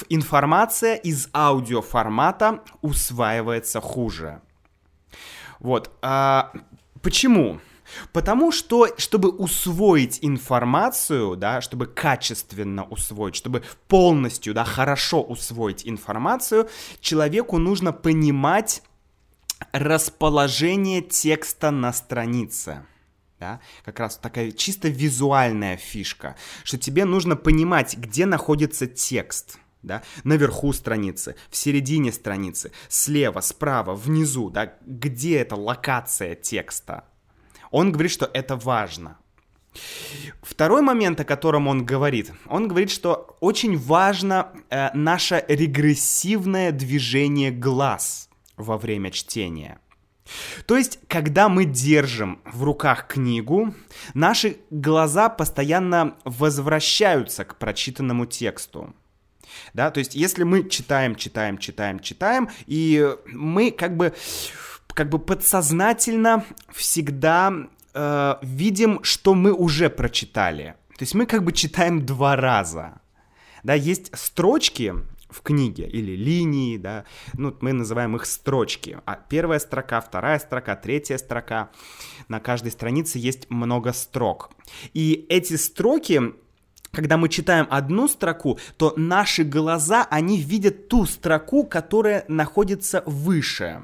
информация 0.09 0.97
из 0.97 1.29
аудиоформата 1.33 2.63
усваивается 2.83 3.81
хуже. 3.81 4.41
Вот. 5.61 5.91
А 6.03 6.53
почему? 7.03 7.61
Потому 8.13 8.53
что, 8.53 8.89
чтобы 8.99 9.31
усвоить 9.31 10.19
информацию, 10.23 11.37
да, 11.37 11.61
чтобы 11.61 11.87
качественно 11.87 12.85
усвоить, 12.85 13.37
чтобы 13.37 13.63
полностью, 13.89 14.55
да, 14.55 14.65
хорошо 14.65 15.23
усвоить 15.23 15.87
информацию, 15.87 16.69
человеку 17.01 17.59
нужно 17.59 17.93
понимать 17.93 18.83
расположение 19.73 21.03
текста 21.03 21.71
на 21.71 21.93
странице. 21.93 22.85
Да? 23.39 23.61
Как 23.85 24.01
раз 24.01 24.17
такая 24.17 24.51
чисто 24.51 24.89
визуальная 24.89 25.77
фишка, 25.77 26.37
что 26.65 26.79
тебе 26.79 27.05
нужно 27.05 27.37
понимать, 27.37 27.97
где 27.97 28.27
находится 28.27 28.87
текст. 28.87 29.59
Да? 29.83 30.03
Наверху 30.25 30.73
страницы, 30.73 31.37
в 31.51 31.57
середине 31.57 32.13
страницы, 32.13 32.73
слева, 32.89 33.41
справа, 33.41 33.95
внизу, 33.95 34.51
да? 34.51 34.75
где 34.85 35.39
эта 35.39 35.55
локация 35.55 36.35
текста. 36.35 37.05
Он 37.71 37.93
говорит, 37.93 38.13
что 38.13 38.29
это 38.33 38.57
важно. 38.57 39.19
Второй 40.43 40.81
момент, 40.81 41.21
о 41.21 41.25
котором 41.25 41.69
он 41.69 41.85
говорит, 41.85 42.33
он 42.47 42.67
говорит, 42.67 42.91
что 42.91 43.37
очень 43.41 43.77
важно 43.77 44.53
э, 44.71 44.89
наше 44.95 45.45
регрессивное 45.49 46.73
движение 46.73 47.51
глаз 47.51 48.26
во 48.57 48.79
время 48.79 49.11
чтения. 49.11 49.79
То 50.67 50.77
есть, 50.77 50.99
когда 51.09 51.49
мы 51.49 51.65
держим 51.65 52.41
в 52.45 52.65
руках 52.65 53.07
книгу, 53.07 53.75
наши 54.15 54.59
глаза 54.71 55.29
постоянно 55.29 56.17
возвращаются 56.25 57.45
к 57.45 57.57
прочитанному 57.57 58.27
тексту. 58.27 58.95
Да, 59.73 59.91
то 59.91 59.99
есть, 59.99 60.15
если 60.15 60.43
мы 60.43 60.69
читаем, 60.69 61.15
читаем, 61.15 61.59
читаем, 61.59 62.01
читаем, 62.01 62.49
и 62.67 63.15
мы 63.27 63.71
как 63.71 63.97
бы 63.97 64.13
как 64.89 65.11
бы 65.11 65.19
подсознательно 65.19 66.45
всегда 66.73 67.53
э, 67.93 68.35
видим, 68.41 69.03
что 69.03 69.35
мы 69.35 69.53
уже 69.53 69.91
прочитали. 69.91 70.75
То 70.97 71.03
есть 71.03 71.15
мы 71.15 71.27
как 71.27 71.45
бы 71.45 71.53
читаем 71.53 72.07
два 72.07 72.35
раза. 72.35 73.01
Да, 73.63 73.75
есть 73.75 74.11
строчки 74.17 74.95
в 75.29 75.43
книге 75.43 75.89
или 75.89 76.13
линии, 76.13 76.77
да, 76.77 77.05
ну, 77.35 77.57
мы 77.61 77.73
называем 77.73 78.17
их 78.17 78.27
строчки. 78.27 78.99
А 79.05 79.17
первая 79.17 79.59
строка, 79.59 80.01
вторая 80.01 80.39
строка, 80.39 80.77
третья 80.77 81.19
строка. 81.19 81.71
На 82.29 82.41
каждой 82.41 82.73
странице 82.73 83.19
есть 83.19 83.51
много 83.51 83.93
строк. 83.93 84.51
И 84.95 85.27
эти 85.29 85.55
строки 85.55 86.35
когда 86.93 87.19
мы 87.19 87.29
читаем 87.29 87.67
одну 87.69 88.09
строку, 88.09 88.59
то 88.79 88.95
наши 88.97 89.45
глаза, 89.45 90.07
они 90.11 90.39
видят 90.39 90.89
ту 90.89 91.05
строку, 91.05 91.65
которая 91.65 92.25
находится 92.27 93.03
выше. 93.05 93.83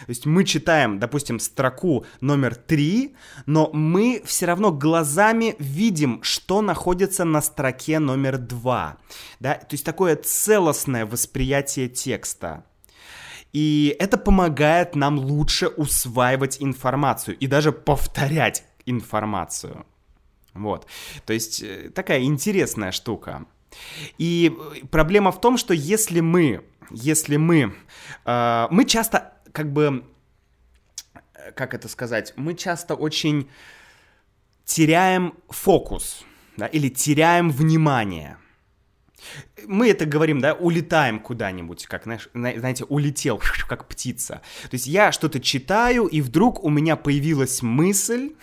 То 0.00 0.10
есть 0.10 0.26
мы 0.26 0.44
читаем, 0.44 0.98
допустим, 0.98 1.38
строку 1.38 2.04
номер 2.20 2.54
три, 2.54 3.14
но 3.46 3.70
мы 3.72 4.22
все 4.24 4.46
равно 4.46 4.72
глазами 4.72 5.56
видим, 5.58 6.22
что 6.22 6.62
находится 6.62 7.24
на 7.24 7.40
строке 7.42 7.98
номер 7.98 8.38
два. 8.38 8.98
Да? 9.40 9.54
То 9.54 9.72
есть 9.74 9.84
такое 9.84 10.16
целостное 10.16 11.06
восприятие 11.06 11.88
текста. 11.88 12.64
И 13.52 13.96
это 13.98 14.16
помогает 14.16 14.94
нам 14.94 15.18
лучше 15.18 15.68
усваивать 15.68 16.58
информацию 16.60 17.36
и 17.36 17.46
даже 17.46 17.72
повторять 17.72 18.64
информацию. 18.86 19.86
Вот. 20.54 20.86
То 21.26 21.32
есть 21.32 21.62
э, 21.62 21.90
такая 21.94 22.22
интересная 22.22 22.92
штука. 22.92 23.46
И 24.18 24.56
проблема 24.90 25.32
в 25.32 25.40
том, 25.40 25.56
что 25.56 25.74
если 25.74 26.20
мы, 26.20 26.64
если 26.90 27.36
мы, 27.36 27.74
э, 28.24 28.66
мы 28.70 28.84
часто 28.84 29.34
как 29.52 29.72
бы, 29.72 30.04
как 31.54 31.74
это 31.74 31.88
сказать, 31.88 32.32
мы 32.36 32.54
часто 32.54 32.94
очень 32.94 33.48
теряем 34.64 35.34
фокус, 35.48 36.24
да, 36.56 36.66
или 36.66 36.88
теряем 36.88 37.50
внимание. 37.50 38.36
Мы 39.66 39.90
это 39.90 40.06
говорим, 40.06 40.40
да, 40.40 40.54
улетаем 40.54 41.20
куда-нибудь, 41.20 41.86
как, 41.86 42.04
знаете, 42.34 42.84
улетел, 42.84 43.40
как 43.68 43.86
птица. 43.86 44.40
То 44.62 44.74
есть 44.74 44.86
я 44.86 45.12
что-то 45.12 45.40
читаю, 45.40 46.06
и 46.06 46.20
вдруг 46.20 46.64
у 46.64 46.70
меня 46.70 46.96
появилась 46.96 47.62
мысль, 47.62 48.34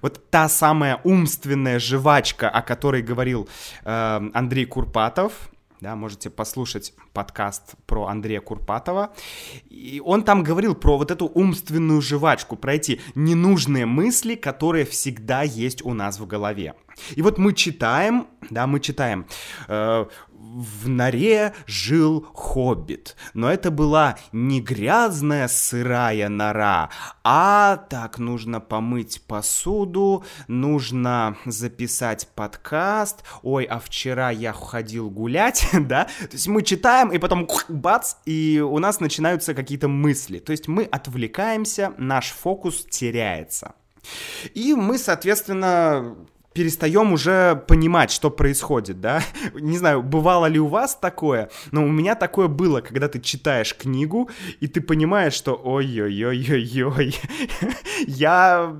вот 0.00 0.30
та 0.30 0.48
самая 0.48 1.00
умственная 1.04 1.78
жвачка, 1.78 2.48
о 2.48 2.62
которой 2.62 3.02
говорил 3.02 3.48
э, 3.84 4.30
Андрей 4.32 4.64
Курпатов, 4.64 5.51
да, 5.82 5.96
можете 5.96 6.30
послушать 6.30 6.94
подкаст 7.12 7.74
про 7.86 8.06
Андрея 8.06 8.40
Курпатова. 8.40 9.12
И 9.68 10.00
он 10.04 10.22
там 10.22 10.44
говорил 10.44 10.76
про 10.76 10.96
вот 10.96 11.10
эту 11.10 11.26
умственную 11.26 12.00
жвачку, 12.00 12.54
про 12.54 12.74
эти 12.74 13.00
ненужные 13.16 13.84
мысли, 13.84 14.36
которые 14.36 14.84
всегда 14.84 15.42
есть 15.42 15.84
у 15.84 15.92
нас 15.92 16.20
в 16.20 16.26
голове. 16.26 16.74
И 17.16 17.22
вот 17.22 17.36
мы 17.36 17.52
читаем, 17.52 18.28
да, 18.48 18.68
мы 18.68 18.78
читаем, 18.78 19.26
э, 19.66 20.06
в 20.42 20.88
норе 20.88 21.54
жил 21.66 22.26
хоббит, 22.34 23.16
но 23.32 23.50
это 23.50 23.70
была 23.70 24.16
не 24.32 24.60
грязная 24.60 25.48
сырая 25.48 26.28
нора, 26.28 26.90
а 27.22 27.76
так 27.76 28.18
нужно 28.18 28.60
помыть 28.60 29.22
посуду, 29.26 30.24
нужно 30.48 31.36
записать 31.46 32.28
подкаст, 32.34 33.22
ой, 33.42 33.64
а 33.64 33.78
вчера 33.78 34.30
я 34.30 34.52
ходил 34.52 35.10
гулять, 35.10 35.66
да, 35.72 36.04
то 36.04 36.32
есть 36.32 36.48
мы 36.48 36.62
читаем, 36.62 37.10
и 37.10 37.18
потом 37.18 37.48
бац, 37.68 38.16
и 38.26 38.60
у 38.60 38.78
нас 38.78 39.00
начинаются 39.00 39.54
какие-то 39.54 39.88
мысли, 39.88 40.38
то 40.38 40.50
есть 40.50 40.66
мы 40.66 40.84
отвлекаемся, 40.84 41.94
наш 41.98 42.30
фокус 42.30 42.84
теряется. 42.84 43.74
И 44.54 44.74
мы, 44.74 44.98
соответственно, 44.98 46.16
перестаем 46.54 47.12
уже 47.12 47.62
понимать, 47.66 48.10
что 48.10 48.30
происходит, 48.30 49.00
да? 49.00 49.22
Не 49.54 49.78
знаю, 49.78 50.02
бывало 50.02 50.46
ли 50.46 50.58
у 50.58 50.66
вас 50.66 50.94
такое, 50.94 51.50
но 51.70 51.84
у 51.84 51.88
меня 51.88 52.14
такое 52.14 52.48
было, 52.48 52.80
когда 52.80 53.08
ты 53.08 53.20
читаешь 53.20 53.76
книгу, 53.76 54.30
и 54.60 54.66
ты 54.66 54.80
понимаешь, 54.80 55.34
что 55.34 55.60
ой-ой-ой-ой-ой, 55.62 57.14
я 58.06 58.76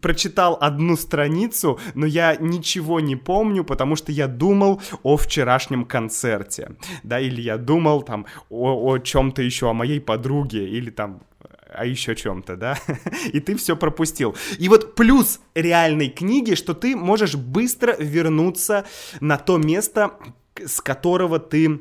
прочитал 0.00 0.58
одну 0.60 0.96
страницу, 0.96 1.78
но 1.94 2.06
я 2.06 2.36
ничего 2.36 3.00
не 3.00 3.16
помню, 3.16 3.64
потому 3.64 3.96
что 3.96 4.12
я 4.12 4.26
думал 4.26 4.80
о 5.02 5.16
вчерашнем 5.16 5.84
концерте, 5.84 6.76
да, 7.02 7.20
или 7.20 7.40
я 7.40 7.56
думал 7.56 8.02
там 8.02 8.26
о, 8.50 8.92
о 8.92 8.98
чем-то 8.98 9.42
еще, 9.42 9.70
о 9.70 9.74
моей 9.74 10.00
подруге, 10.00 10.68
или 10.68 10.90
там 10.90 11.22
о 11.72 11.84
еще 11.84 12.14
чем-то, 12.14 12.56
да, 12.56 12.78
и 13.32 13.40
ты 13.40 13.56
все 13.56 13.76
пропустил. 13.76 14.36
И 14.58 14.68
вот 14.68 14.94
плюс 14.94 15.40
реальной 15.54 16.08
книги, 16.08 16.54
что 16.54 16.74
ты 16.74 16.96
можешь 16.96 17.34
быстро 17.34 17.96
вернуться 17.98 18.84
на 19.20 19.38
то 19.38 19.58
место, 19.58 20.12
с 20.56 20.80
которого 20.80 21.38
ты 21.38 21.80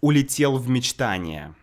улетел 0.00 0.58
в 0.58 0.68
мечтание 0.68 1.54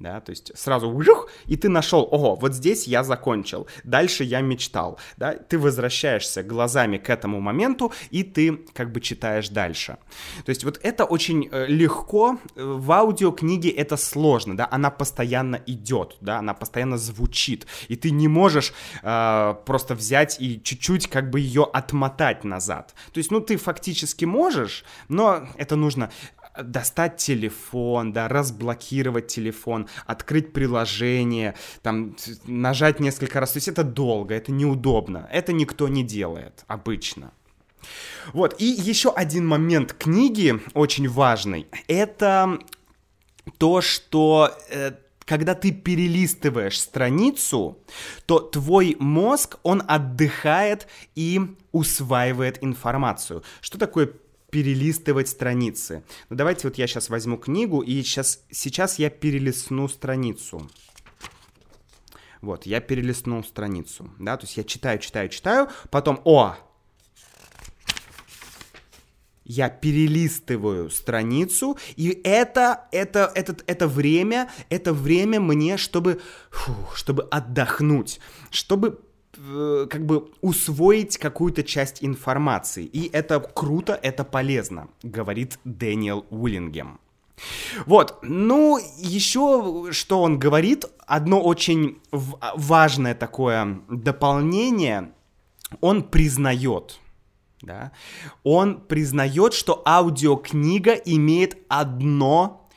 да, 0.00 0.20
то 0.20 0.30
есть 0.30 0.50
сразу 0.58 0.88
ух, 0.88 1.28
и 1.46 1.56
ты 1.56 1.68
нашел, 1.68 2.08
ого, 2.10 2.34
вот 2.34 2.54
здесь 2.54 2.86
я 2.86 3.04
закончил, 3.04 3.66
дальше 3.84 4.24
я 4.24 4.40
мечтал, 4.40 4.98
да, 5.16 5.34
ты 5.34 5.58
возвращаешься 5.58 6.42
глазами 6.42 6.96
к 6.96 7.10
этому 7.10 7.40
моменту, 7.40 7.92
и 8.10 8.22
ты 8.22 8.56
как 8.72 8.92
бы 8.92 9.00
читаешь 9.00 9.50
дальше. 9.50 9.98
То 10.44 10.50
есть 10.50 10.64
вот 10.64 10.80
это 10.82 11.04
очень 11.04 11.48
э, 11.52 11.66
легко, 11.66 12.38
э, 12.56 12.62
в 12.64 12.90
аудиокниге 12.90 13.70
это 13.70 13.96
сложно, 13.96 14.56
да, 14.56 14.68
она 14.70 14.90
постоянно 14.90 15.60
идет, 15.66 16.16
да, 16.20 16.38
она 16.38 16.54
постоянно 16.54 16.96
звучит, 16.96 17.66
и 17.88 17.96
ты 17.96 18.10
не 18.10 18.28
можешь 18.28 18.72
э, 19.02 19.54
просто 19.66 19.94
взять 19.94 20.40
и 20.40 20.60
чуть-чуть 20.62 21.08
как 21.08 21.30
бы 21.30 21.40
ее 21.40 21.68
отмотать 21.70 22.44
назад. 22.44 22.94
То 23.12 23.18
есть, 23.18 23.30
ну, 23.30 23.40
ты 23.40 23.56
фактически 23.58 24.24
можешь, 24.24 24.84
но 25.08 25.46
это 25.56 25.76
нужно 25.76 26.10
достать 26.60 27.16
телефон, 27.16 28.12
да, 28.12 28.28
разблокировать 28.28 29.28
телефон, 29.28 29.88
открыть 30.06 30.52
приложение, 30.52 31.54
там, 31.82 32.16
нажать 32.46 33.00
несколько 33.00 33.40
раз. 33.40 33.52
То 33.52 33.56
есть 33.58 33.68
это 33.68 33.84
долго, 33.84 34.34
это 34.34 34.52
неудобно. 34.52 35.28
Это 35.32 35.52
никто 35.52 35.88
не 35.88 36.02
делает 36.02 36.64
обычно. 36.66 37.32
Вот, 38.32 38.56
и 38.58 38.64
еще 38.64 39.10
один 39.10 39.46
момент 39.46 39.94
книги 39.94 40.60
очень 40.74 41.08
важный. 41.08 41.66
Это 41.88 42.58
то, 43.58 43.80
что 43.80 44.54
э, 44.70 44.92
когда 45.24 45.54
ты 45.54 45.70
перелистываешь 45.70 46.80
страницу, 46.80 47.78
то 48.26 48.40
твой 48.40 48.96
мозг, 48.98 49.58
он 49.62 49.82
отдыхает 49.86 50.86
и 51.14 51.40
усваивает 51.72 52.62
информацию. 52.62 53.42
Что 53.60 53.78
такое 53.78 54.10
перелистывать 54.50 55.28
страницы. 55.28 56.02
Ну, 56.28 56.36
давайте 56.36 56.66
вот 56.66 56.78
я 56.78 56.86
сейчас 56.86 57.08
возьму 57.08 57.36
книгу, 57.36 57.80
и 57.80 58.02
сейчас, 58.02 58.44
сейчас 58.50 58.98
я 58.98 59.10
перелистну 59.10 59.88
страницу. 59.88 60.68
Вот, 62.40 62.64
я 62.64 62.80
перелистнул 62.80 63.44
страницу, 63.44 64.10
да, 64.18 64.38
то 64.38 64.46
есть 64.46 64.56
я 64.56 64.64
читаю, 64.64 64.98
читаю, 64.98 65.28
читаю, 65.28 65.68
потом, 65.90 66.22
о, 66.24 66.56
я 69.44 69.68
перелистываю 69.68 70.90
страницу, 70.90 71.76
и 71.96 72.18
это, 72.24 72.86
это, 72.92 73.30
это, 73.34 73.56
это 73.66 73.88
время, 73.88 74.48
это 74.70 74.94
время 74.94 75.38
мне, 75.40 75.76
чтобы, 75.76 76.20
фу, 76.50 76.72
чтобы 76.94 77.24
отдохнуть, 77.24 78.20
чтобы 78.50 79.00
как 79.32 80.06
бы 80.06 80.30
усвоить 80.40 81.18
какую-то 81.18 81.62
часть 81.62 82.02
информации. 82.04 82.84
И 82.84 83.08
это 83.12 83.38
круто, 83.40 83.98
это 84.02 84.24
полезно, 84.24 84.88
говорит 85.02 85.58
Дэниел 85.64 86.26
Уиллингем. 86.30 86.98
Вот, 87.86 88.18
ну, 88.22 88.78
еще 88.98 89.92
что 89.92 90.22
он 90.22 90.38
говорит, 90.38 90.84
одно 91.06 91.40
очень 91.40 91.98
важное 92.10 93.14
такое 93.14 93.80
дополнение, 93.88 95.12
он 95.80 96.02
признает, 96.02 96.98
да, 97.62 97.92
он 98.42 98.80
признает, 98.80 99.54
что 99.54 99.82
аудиокнига 99.86 100.92
имеет 100.92 101.56
одно 101.68 102.68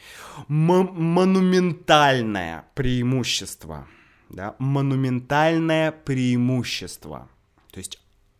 монументальное 0.47 2.65
преимущество– 2.73 3.85
да, 4.33 4.55
монументальное 4.59 5.91
преимущество. 5.91 7.29
То 7.71 7.77
есть 7.77 7.99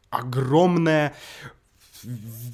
огромное 0.10 1.14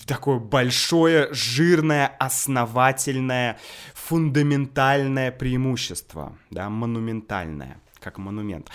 такое 0.06 0.38
большое, 0.38 1.34
жирное, 1.34 2.08
основательное, 2.20 3.58
фундаментальное 3.96 5.32
преимущество, 5.32 6.38
да, 6.52 6.70
монументальное, 6.70 7.80
как 8.00 8.20
монумент. 8.20 8.70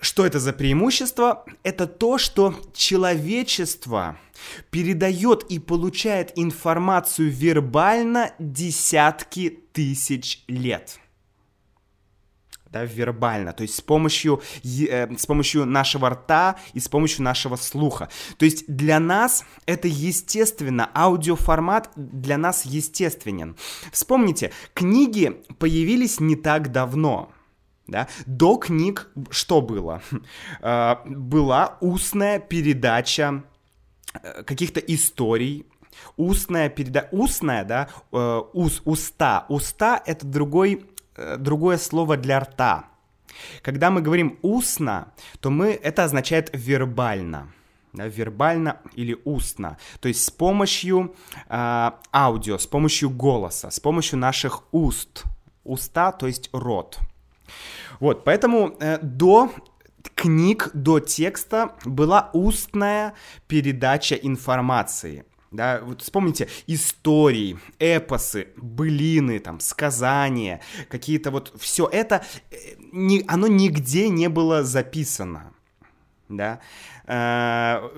Что 0.00 0.26
это 0.26 0.38
за 0.38 0.52
преимущество? 0.52 1.44
Это 1.62 1.86
то, 1.86 2.18
что 2.18 2.54
человечество 2.74 4.18
передает 4.70 5.44
и 5.44 5.58
получает 5.58 6.32
информацию 6.36 7.30
вербально 7.30 8.32
десятки 8.38 9.58
тысяч 9.72 10.44
лет– 10.46 11.00
да, 12.76 12.84
вербально, 12.84 13.52
то 13.52 13.62
есть 13.62 13.74
с 13.76 13.80
помощью, 13.80 14.42
э, 14.62 15.16
с 15.16 15.26
помощью 15.26 15.64
нашего 15.64 16.10
рта 16.10 16.56
и 16.74 16.80
с 16.80 16.88
помощью 16.88 17.24
нашего 17.24 17.56
слуха. 17.56 18.08
То 18.36 18.44
есть 18.44 18.64
для 18.68 19.00
нас 19.00 19.44
это 19.64 19.88
естественно, 19.88 20.90
аудиоформат 20.94 21.90
для 21.96 22.36
нас 22.36 22.66
естественен. 22.66 23.56
Вспомните, 23.92 24.52
книги 24.74 25.42
появились 25.58 26.20
не 26.20 26.36
так 26.36 26.70
давно. 26.70 27.30
Да? 27.86 28.08
До 28.26 28.56
книг 28.56 29.08
что 29.30 29.60
было? 29.62 30.02
Э, 30.60 30.96
была 31.06 31.78
устная 31.80 32.38
передача 32.38 33.44
э, 34.12 34.42
каких-то 34.42 34.80
историй, 34.80 35.66
устная 36.16 36.68
передача, 36.68 37.08
устная, 37.12 37.64
да, 37.64 37.88
э, 38.12 38.42
ус, 38.52 38.82
уста, 38.84 39.46
уста 39.48 40.02
это 40.04 40.26
другой 40.26 40.84
другое 41.38 41.78
слово 41.78 42.16
для 42.16 42.40
рта. 42.40 42.84
Когда 43.62 43.90
мы 43.90 44.00
говорим 44.00 44.38
устно, 44.42 45.12
то 45.40 45.50
мы, 45.50 45.68
это 45.70 46.04
означает 46.04 46.50
вербально. 46.52 47.52
Вербально 47.92 48.80
или 48.94 49.16
устно. 49.24 49.78
То 50.00 50.08
есть 50.08 50.24
с 50.24 50.30
помощью 50.30 51.14
э, 51.48 51.90
аудио, 52.12 52.58
с 52.58 52.66
помощью 52.66 53.10
голоса, 53.10 53.70
с 53.70 53.80
помощью 53.80 54.18
наших 54.18 54.62
уст. 54.72 55.24
Уста, 55.64 56.12
то 56.12 56.26
есть 56.26 56.50
рот. 56.52 56.98
Вот, 58.00 58.24
поэтому 58.24 58.76
э, 58.80 58.98
до 59.02 59.50
книг, 60.14 60.70
до 60.74 61.00
текста 61.00 61.74
была 61.84 62.30
устная 62.32 63.14
передача 63.48 64.14
информации. 64.14 65.24
Да, 65.56 65.80
вот 65.82 66.02
вспомните 66.02 66.48
истории, 66.66 67.58
эпосы, 67.78 68.48
былины, 68.56 69.38
там, 69.38 69.58
сказания, 69.60 70.60
какие-то 70.88 71.30
вот 71.30 71.54
все 71.58 71.88
это, 71.90 72.22
э, 72.50 72.56
не, 72.92 73.24
оно 73.26 73.46
нигде 73.46 74.10
не 74.10 74.28
было 74.28 74.64
записано. 74.64 75.54
Да. 76.28 76.60
Э, 77.06 77.88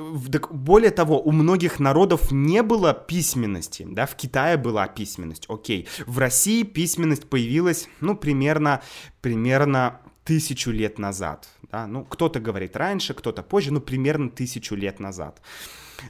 более 0.51 0.92
того, 0.92 1.21
у 1.21 1.33
многих 1.33 1.81
народов 1.81 2.31
не 2.31 2.62
было 2.62 2.94
письменности, 2.94 3.85
да, 3.90 4.07
в 4.07 4.14
Китае 4.14 4.57
была 4.57 4.87
письменность, 4.87 5.47
окей. 5.49 5.88
В 6.07 6.18
России 6.18 6.62
письменность 6.62 7.29
появилась, 7.29 7.88
ну, 8.01 8.14
примерно, 8.14 8.83
примерно 9.21 10.01
тысячу 10.23 10.71
лет 10.71 11.01
назад, 11.01 11.49
да, 11.73 11.88
ну, 11.88 12.05
кто-то 12.05 12.38
говорит 12.38 12.77
раньше, 12.77 13.14
кто-то 13.14 13.42
позже, 13.42 13.73
ну, 13.73 13.81
примерно 13.81 14.31
тысячу 14.31 14.77
лет 14.77 15.01
назад. 15.01 15.42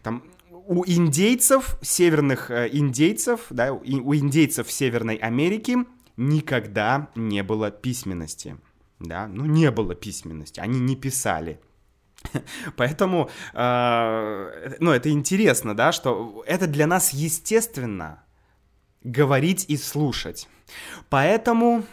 Там 0.03 0.23
у 0.69 0.85
индейцев, 0.87 1.79
северных 1.81 2.51
э, 2.51 2.69
индейцев, 2.71 3.47
да, 3.49 3.73
у 3.73 4.15
индейцев 4.15 4.71
Северной 4.71 5.17
Америки 5.17 5.79
никогда 6.19 7.09
не 7.15 7.43
было 7.43 7.71
письменности. 7.71 8.59
Да, 9.01 9.29
ну 9.29 9.47
не 9.47 9.71
было 9.71 9.95
письменности, 9.95 10.61
они 10.61 10.79
не 10.79 10.95
писали. 10.95 11.59
Поэтому, 12.77 13.31
э, 13.55 14.77
ну, 14.79 14.91
это 14.91 15.11
интересно, 15.11 15.75
да, 15.75 15.91
что 15.91 16.45
это 16.47 16.67
для 16.67 16.87
нас 16.87 17.15
естественно 17.15 18.23
говорить 19.03 19.65
и 19.69 19.77
слушать. 19.79 20.49
Поэтому 21.09 21.85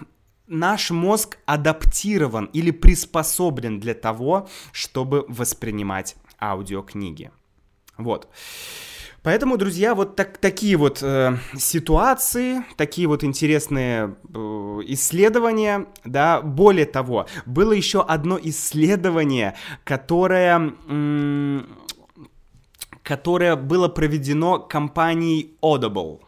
наш 0.47 0.91
мозг 0.91 1.37
адаптирован 1.45 2.45
или 2.51 2.71
приспособлен 2.71 3.79
для 3.79 3.93
того, 3.93 4.49
чтобы 4.73 5.23
воспринимать 5.29 6.17
аудиокниги. 6.41 7.31
Вот. 7.97 8.27
Поэтому, 9.23 9.57
друзья, 9.57 9.95
вот 9.95 10.15
так, 10.15 10.37
такие 10.37 10.77
вот 10.77 11.01
э, 11.01 11.37
ситуации, 11.57 12.63
такие 12.77 13.07
вот 13.07 13.23
интересные 13.23 14.15
э, 14.31 14.37
исследования, 14.85 15.87
да, 16.03 16.41
более 16.41 16.85
того, 16.85 17.25
было 17.47 17.71
еще 17.71 18.03
одно 18.03 18.37
исследование, 18.39 19.55
которое, 19.83 20.73
м- 20.87 21.67
которое 23.01 23.55
было 23.55 23.87
проведено 23.87 24.59
компанией 24.59 25.57
Audible. 25.59 26.19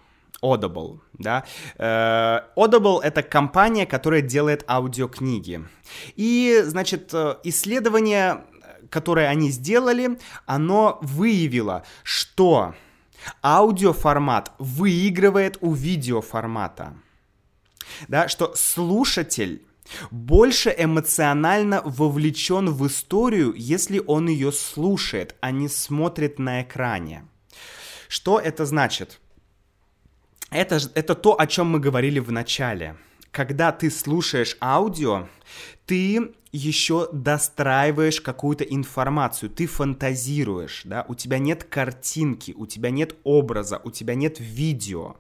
Audible, 0.42 1.00
да. 1.14 1.44
Э, 1.78 2.40
Audible— 2.56 3.00
это 3.04 3.22
компания, 3.22 3.86
которая 3.86 4.22
делает 4.22 4.64
аудиокниги. 4.68 5.64
И, 6.16 6.62
значит, 6.66 7.12
э, 7.14 7.36
исследование 7.44 8.44
которое 8.90 9.28
они 9.28 9.52
сделали, 9.52 10.20
оно 10.46 11.00
выявило, 11.02 11.84
что 12.04 12.76
аудиоформат 13.44 14.52
выигрывает 14.60 15.58
у 15.62 15.74
видеоформата. 15.74 16.96
Да, 18.08 18.28
что 18.28 18.54
слушатель 18.56 19.66
больше 20.12 20.74
эмоционально 20.78 21.82
вовлечен 21.84 22.70
в 22.70 22.86
историю, 22.88 23.54
если 23.56 24.02
он 24.06 24.28
ее 24.28 24.52
слушает, 24.52 25.36
а 25.40 25.52
не 25.52 25.70
смотрит 25.70 26.40
на 26.40 26.62
экране. 26.62 27.26
Что 28.08 28.40
это 28.40 28.66
значит? 28.66 29.20
Это, 30.50 30.80
это 30.96 31.16
то, 31.16 31.40
о 31.40 31.48
чем 31.48 31.72
мы 31.72 31.80
говорили 31.80 32.20
в 32.20 32.32
начале. 32.32 32.98
Когда 33.38 33.72
ты 33.72 33.92
слушаешь 33.92 34.58
аудио, 34.60 35.28
ты 35.86 36.32
еще 36.52 37.08
достраиваешь 37.14 38.20
какую-то 38.20 38.64
информацию, 38.64 39.52
ты 39.52 39.68
фантазируешь, 39.68 40.82
да, 40.86 41.06
у 41.08 41.14
тебя 41.14 41.38
нет 41.38 41.64
картинки, 41.64 42.56
у 42.58 42.66
тебя 42.66 42.90
нет 42.90 43.16
образа, 43.24 43.80
у 43.84 43.92
тебя 43.92 44.16
нет 44.16 44.40
видео. 44.40 45.18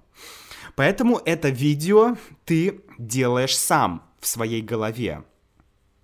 Поэтому 0.75 1.21
это 1.25 1.49
видео 1.49 2.17
ты 2.43 2.81
делаешь 2.97 3.55
сам 3.55 4.01
в 4.19 4.25
своей 4.25 4.63
голове, 4.63 5.23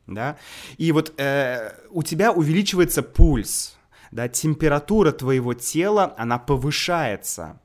да, 0.06 0.38
и 0.78 0.92
вот 0.92 1.20
э, 1.20 1.72
у 1.90 2.04
тебя 2.04 2.32
увеличивается 2.32 3.02
пульс, 3.02 3.76
да, 4.12 4.28
температура 4.28 5.14
твоего 5.14 5.56
тела, 5.56 6.14
она 6.20 6.38
повышается, 6.38 7.60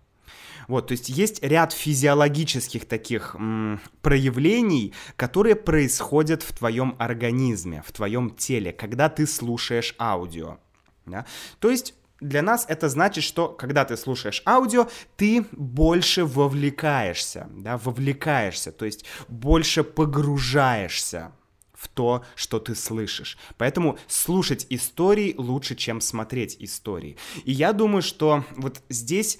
вот, 0.68 0.88
то 0.88 0.92
есть 0.92 1.08
есть 1.08 1.42
ряд 1.42 1.72
физиологических 1.72 2.84
таких 2.84 3.34
м, 3.34 3.80
проявлений, 4.02 4.92
которые 5.16 5.56
происходят 5.56 6.42
в 6.42 6.52
твоем 6.52 6.94
организме, 6.98 7.82
в 7.86 7.92
твоем 7.92 8.30
теле, 8.30 8.72
когда 8.72 9.08
ты 9.08 9.26
слушаешь 9.26 9.94
аудио. 9.98 10.58
Да? 11.06 11.24
То 11.58 11.70
есть 11.70 11.94
для 12.20 12.42
нас 12.42 12.66
это 12.68 12.88
значит, 12.88 13.24
что 13.24 13.48
когда 13.48 13.84
ты 13.84 13.96
слушаешь 13.96 14.42
аудио, 14.44 14.88
ты 15.16 15.46
больше 15.52 16.24
вовлекаешься, 16.24 17.48
да, 17.50 17.78
вовлекаешься, 17.78 18.70
то 18.70 18.84
есть 18.84 19.04
больше 19.28 19.84
погружаешься 19.84 21.32
в 21.72 21.86
то, 21.86 22.24
что 22.34 22.58
ты 22.58 22.74
слышишь. 22.74 23.38
Поэтому 23.56 23.98
слушать 24.08 24.66
истории 24.68 25.34
лучше, 25.38 25.76
чем 25.76 26.00
смотреть 26.00 26.56
истории. 26.58 27.16
И 27.44 27.52
я 27.52 27.72
думаю, 27.72 28.02
что 28.02 28.44
вот 28.56 28.82
здесь 28.88 29.38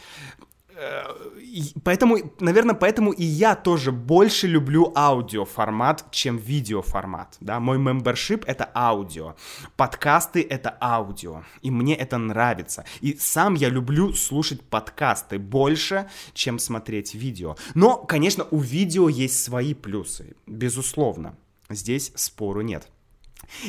Поэтому, 1.83 2.19
наверное, 2.41 2.75
поэтому 2.75 3.13
и 3.13 3.25
я 3.25 3.57
тоже 3.57 3.91
больше 3.91 4.47
люблю 4.47 4.93
аудиоформат, 4.95 6.11
чем 6.11 6.37
видеоформат. 6.37 7.37
Да? 7.41 7.59
Мой 7.59 7.79
мембершип— 7.79 8.45
это 8.47 8.71
аудио, 8.75 9.35
подкасты— 9.77 10.47
это 10.51 10.77
аудио, 10.81 11.43
и 11.63 11.71
мне 11.71 11.97
это 11.97 12.19
нравится. 12.19 12.85
И 13.01 13.17
сам 13.19 13.55
я 13.55 13.69
люблю 13.69 14.13
слушать 14.13 14.63
подкасты 14.63 15.39
больше, 15.39 16.09
чем 16.33 16.59
смотреть 16.59 17.15
видео. 17.15 17.57
Но, 17.75 17.97
конечно, 17.97 18.47
у 18.51 18.59
видео 18.59 19.09
есть 19.09 19.43
свои 19.43 19.75
плюсы, 19.75 20.37
безусловно. 20.47 21.37
Здесь 21.71 22.13
спору 22.15 22.61
нет. 22.61 22.89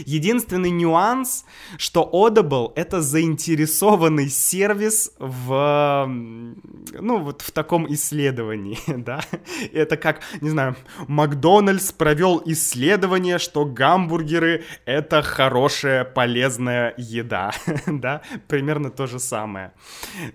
Единственный 0.06 0.72
нюанс, 0.72 1.46
что 1.78 2.10
Audible— 2.12 2.74
это 2.76 3.02
заинтересованный 3.02 4.30
сервис 4.30 5.12
в, 5.18 6.06
ну, 6.08 7.20
вот 7.20 7.42
в 7.42 7.52
таком 7.52 7.92
исследовании, 7.94 8.78
да. 8.88 9.22
Это 9.74 9.98
как, 9.98 10.22
не 10.42 10.50
знаю, 10.50 10.76
Макдональдс 11.08 11.92
провел 11.94 12.42
исследование, 12.46 13.40
что 13.40 13.66
гамбургеры— 13.66 14.64
это 14.86 15.22
хорошая, 15.22 16.04
полезная 16.04 16.94
еда, 16.98 17.52
да, 17.88 18.22
примерно 18.48 18.92
то 18.92 19.08
же 19.08 19.20
самое. 19.20 19.72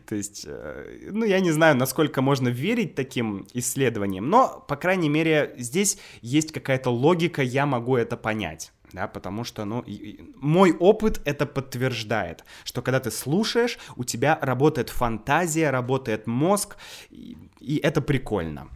То 0.07 0.15
есть, 0.15 0.45
э, 0.47 1.11
ну, 1.11 1.25
я 1.25 1.41
не 1.41 1.51
знаю, 1.51 1.77
насколько 1.77 2.23
можно 2.23 2.49
верить 2.49 2.95
таким 2.95 3.47
исследованиям, 3.53 4.29
но, 4.29 4.65
по 4.67 4.77
крайней 4.77 5.09
мере, 5.09 5.55
здесь 5.59 5.99
есть 6.23 6.51
какая-то 6.53 6.91
логика, 6.91 7.43
я 7.43 7.67
могу 7.67 7.97
это 7.97 8.17
понять 8.17 8.74
да, 8.95 9.09
потому 9.09 9.45
что, 9.45 9.65
ну, 9.65 9.85
мой 10.37 10.73
опыт 10.73 11.21
это 11.25 11.47
подтверждает, 11.47 12.45
что 12.65 12.81
когда 12.81 13.01
ты 13.01 13.11
слушаешь, 13.11 13.79
у 13.97 14.05
тебя 14.05 14.39
работает 14.41 14.89
фантазия, 14.89 15.71
работает 15.71 16.27
мозг, 16.27 16.77
и, 17.11 17.37
и 17.61 17.77
это 17.77 18.01
прикольно. 18.01 18.69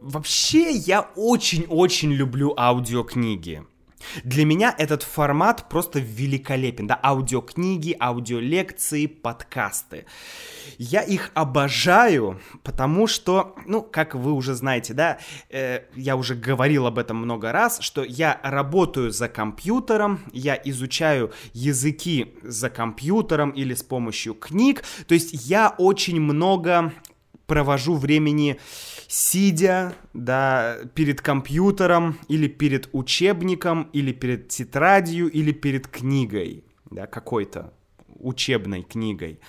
Вообще, 0.00 0.70
я 0.72 1.10
очень-очень 1.16 2.12
люблю 2.12 2.54
аудиокниги. 2.56 3.64
Для 4.24 4.44
меня 4.44 4.74
этот 4.76 5.02
формат 5.02 5.68
просто 5.68 5.98
великолепен, 5.98 6.86
да, 6.86 6.98
аудиокниги, 7.02 7.96
аудиолекции, 7.98 9.06
подкасты. 9.06 10.06
Я 10.78 11.02
их 11.02 11.30
обожаю, 11.34 12.40
потому 12.62 13.06
что, 13.06 13.54
ну, 13.66 13.82
как 13.82 14.14
вы 14.14 14.32
уже 14.32 14.54
знаете, 14.54 14.94
да, 14.94 15.18
э, 15.50 15.80
я 15.94 16.16
уже 16.16 16.34
говорил 16.34 16.86
об 16.86 16.98
этом 16.98 17.16
много 17.16 17.52
раз, 17.52 17.78
что 17.80 18.02
я 18.02 18.40
работаю 18.42 19.10
за 19.10 19.28
компьютером, 19.28 20.20
я 20.32 20.60
изучаю 20.64 21.32
языки 21.52 22.34
за 22.42 22.70
компьютером 22.70 23.50
или 23.50 23.74
с 23.74 23.82
помощью 23.82 24.34
книг, 24.34 24.82
то 25.06 25.14
есть 25.14 25.48
я 25.48 25.74
очень 25.78 26.20
много 26.20 26.92
провожу 27.46 27.94
времени 27.94 28.58
сидя, 29.08 29.94
да, 30.12 30.78
перед 30.94 31.20
компьютером 31.20 32.18
или 32.28 32.48
перед 32.48 32.88
учебником, 32.92 33.88
или 33.92 34.12
перед 34.12 34.48
тетрадью, 34.48 35.30
или 35.30 35.52
перед 35.52 35.86
книгой, 35.86 36.64
да, 36.90 37.06
какой-то 37.06 37.72
учебной 38.18 38.82
книгой. 38.82 39.40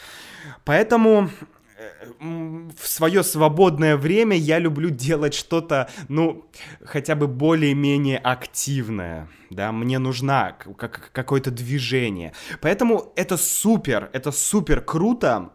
Поэтому 0.63 1.29
э, 1.77 2.69
в 2.77 2.87
свое 2.87 3.23
свободное 3.23 3.97
время 3.97 4.37
я 4.37 4.59
люблю 4.59 4.89
делать 4.89 5.33
что-то, 5.33 5.89
ну, 6.07 6.45
хотя 6.83 7.15
бы 7.15 7.27
более-менее 7.27 8.17
активное, 8.19 9.27
да, 9.49 9.71
мне 9.71 9.99
нужна 9.99 10.51
как, 10.51 11.11
какое-то 11.13 11.51
движение. 11.51 12.33
Поэтому 12.61 13.13
это 13.15 13.37
супер, 13.37 14.09
это 14.13 14.31
супер 14.31 14.81
круто, 14.81 15.51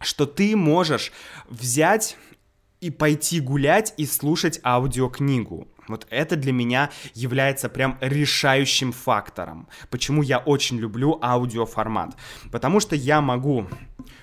что 0.00 0.26
ты 0.26 0.56
можешь 0.56 1.12
взять 1.48 2.16
и 2.80 2.90
пойти 2.90 3.40
гулять 3.40 3.94
и 3.96 4.06
слушать 4.06 4.60
аудиокнигу. 4.62 5.68
Вот 5.88 6.06
это 6.10 6.36
для 6.36 6.52
меня 6.52 6.90
является 7.14 7.68
прям 7.68 7.96
решающим 8.00 8.92
фактором. 8.92 9.68
Почему 9.90 10.22
я 10.22 10.38
очень 10.38 10.78
люблю 10.78 11.18
аудиоформат. 11.22 12.16
Потому 12.50 12.80
что 12.80 12.96
я 12.96 13.20
могу 13.20 13.68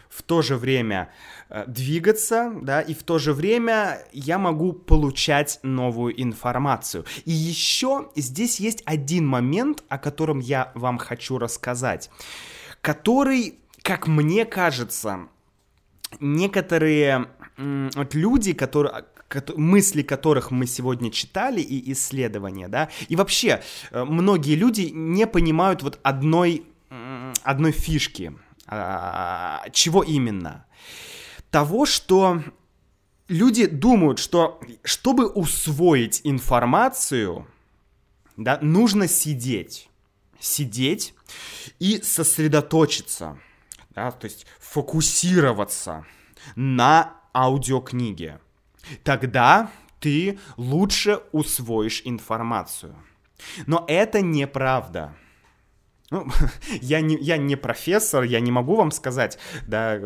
в 0.09 0.21
то 0.21 0.41
же 0.41 0.57
время 0.57 1.09
э, 1.49 1.63
двигаться, 1.67 2.53
да, 2.61 2.81
и 2.81 2.93
в 2.93 3.03
то 3.03 3.17
же 3.17 3.33
время 3.33 3.99
я 4.11 4.37
могу 4.37 4.73
получать 4.73 5.59
новую 5.63 6.21
информацию. 6.21 7.05
И 7.25 7.31
еще 7.31 8.09
здесь 8.15 8.59
есть 8.59 8.83
один 8.85 9.25
момент, 9.25 9.83
о 9.89 9.97
котором 9.97 10.39
я 10.39 10.71
вам 10.75 10.97
хочу 10.97 11.39
рассказать, 11.39 12.11
который, 12.81 13.59
как 13.81 14.07
мне 14.07 14.45
кажется, 14.45 15.29
некоторые 16.19 17.27
вот 17.57 18.13
люди, 18.13 18.53
которые 18.53 19.05
мысли 19.55 20.03
которых 20.03 20.51
мы 20.51 20.67
сегодня 20.67 21.11
читали 21.11 21.59
и 21.59 21.91
исследования, 21.93 22.67
да, 22.67 22.89
и 23.07 23.15
вообще 23.15 23.63
э, 23.89 24.03
многие 24.03 24.55
люди 24.55 24.91
не 24.93 25.25
понимают 25.25 25.81
вот 25.81 25.99
одной, 26.03 26.65
одной 27.43 27.71
фишки, 27.71 28.33
а, 28.67 29.63
чего 29.71 30.03
именно? 30.03 30.65
Того, 31.49 31.85
что 31.85 32.43
люди 33.27 33.65
думают, 33.65 34.19
что 34.19 34.59
чтобы 34.83 35.27
усвоить 35.27 36.21
информацию, 36.23 37.47
да, 38.37 38.59
нужно 38.61 39.07
сидеть, 39.07 39.89
сидеть 40.39 41.13
и 41.79 42.01
сосредоточиться, 42.01 43.37
да, 43.95 44.11
то 44.11 44.25
есть 44.25 44.45
фокусироваться 44.59 46.05
на 46.55 47.13
аудиокниге. 47.33 48.39
Тогда 49.03 49.69
ты 49.99 50.39
лучше 50.57 51.21
усвоишь 51.31 52.01
информацию. 52.05 52.95
Но 53.67 53.85
это 53.87 54.21
неправда. 54.21 55.15
Ну, 56.11 56.27
я 56.81 57.01
не, 57.01 57.15
я 57.15 57.37
не 57.37 57.55
профессор, 57.55 58.23
я 58.23 58.39
не 58.39 58.51
могу 58.51 58.75
вам 58.75 58.91
сказать, 58.91 59.39
да, 59.65 59.99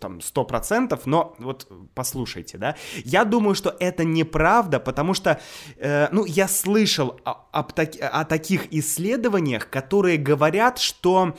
там, 0.00 0.20
сто 0.20 0.44
процентов, 0.44 1.06
но 1.06 1.34
вот 1.38 1.70
послушайте, 1.94 2.56
да. 2.58 2.76
Я 3.04 3.24
думаю, 3.24 3.54
что 3.54 3.76
это 3.78 4.04
неправда, 4.04 4.80
потому 4.80 5.12
что, 5.14 5.40
э, 5.76 6.08
ну, 6.12 6.24
я 6.24 6.48
слышал 6.48 7.20
о, 7.24 7.48
об, 7.52 7.72
о 8.00 8.24
таких 8.24 8.72
исследованиях, 8.72 9.68
которые 9.68 10.16
говорят, 10.16 10.78
что 10.78 11.36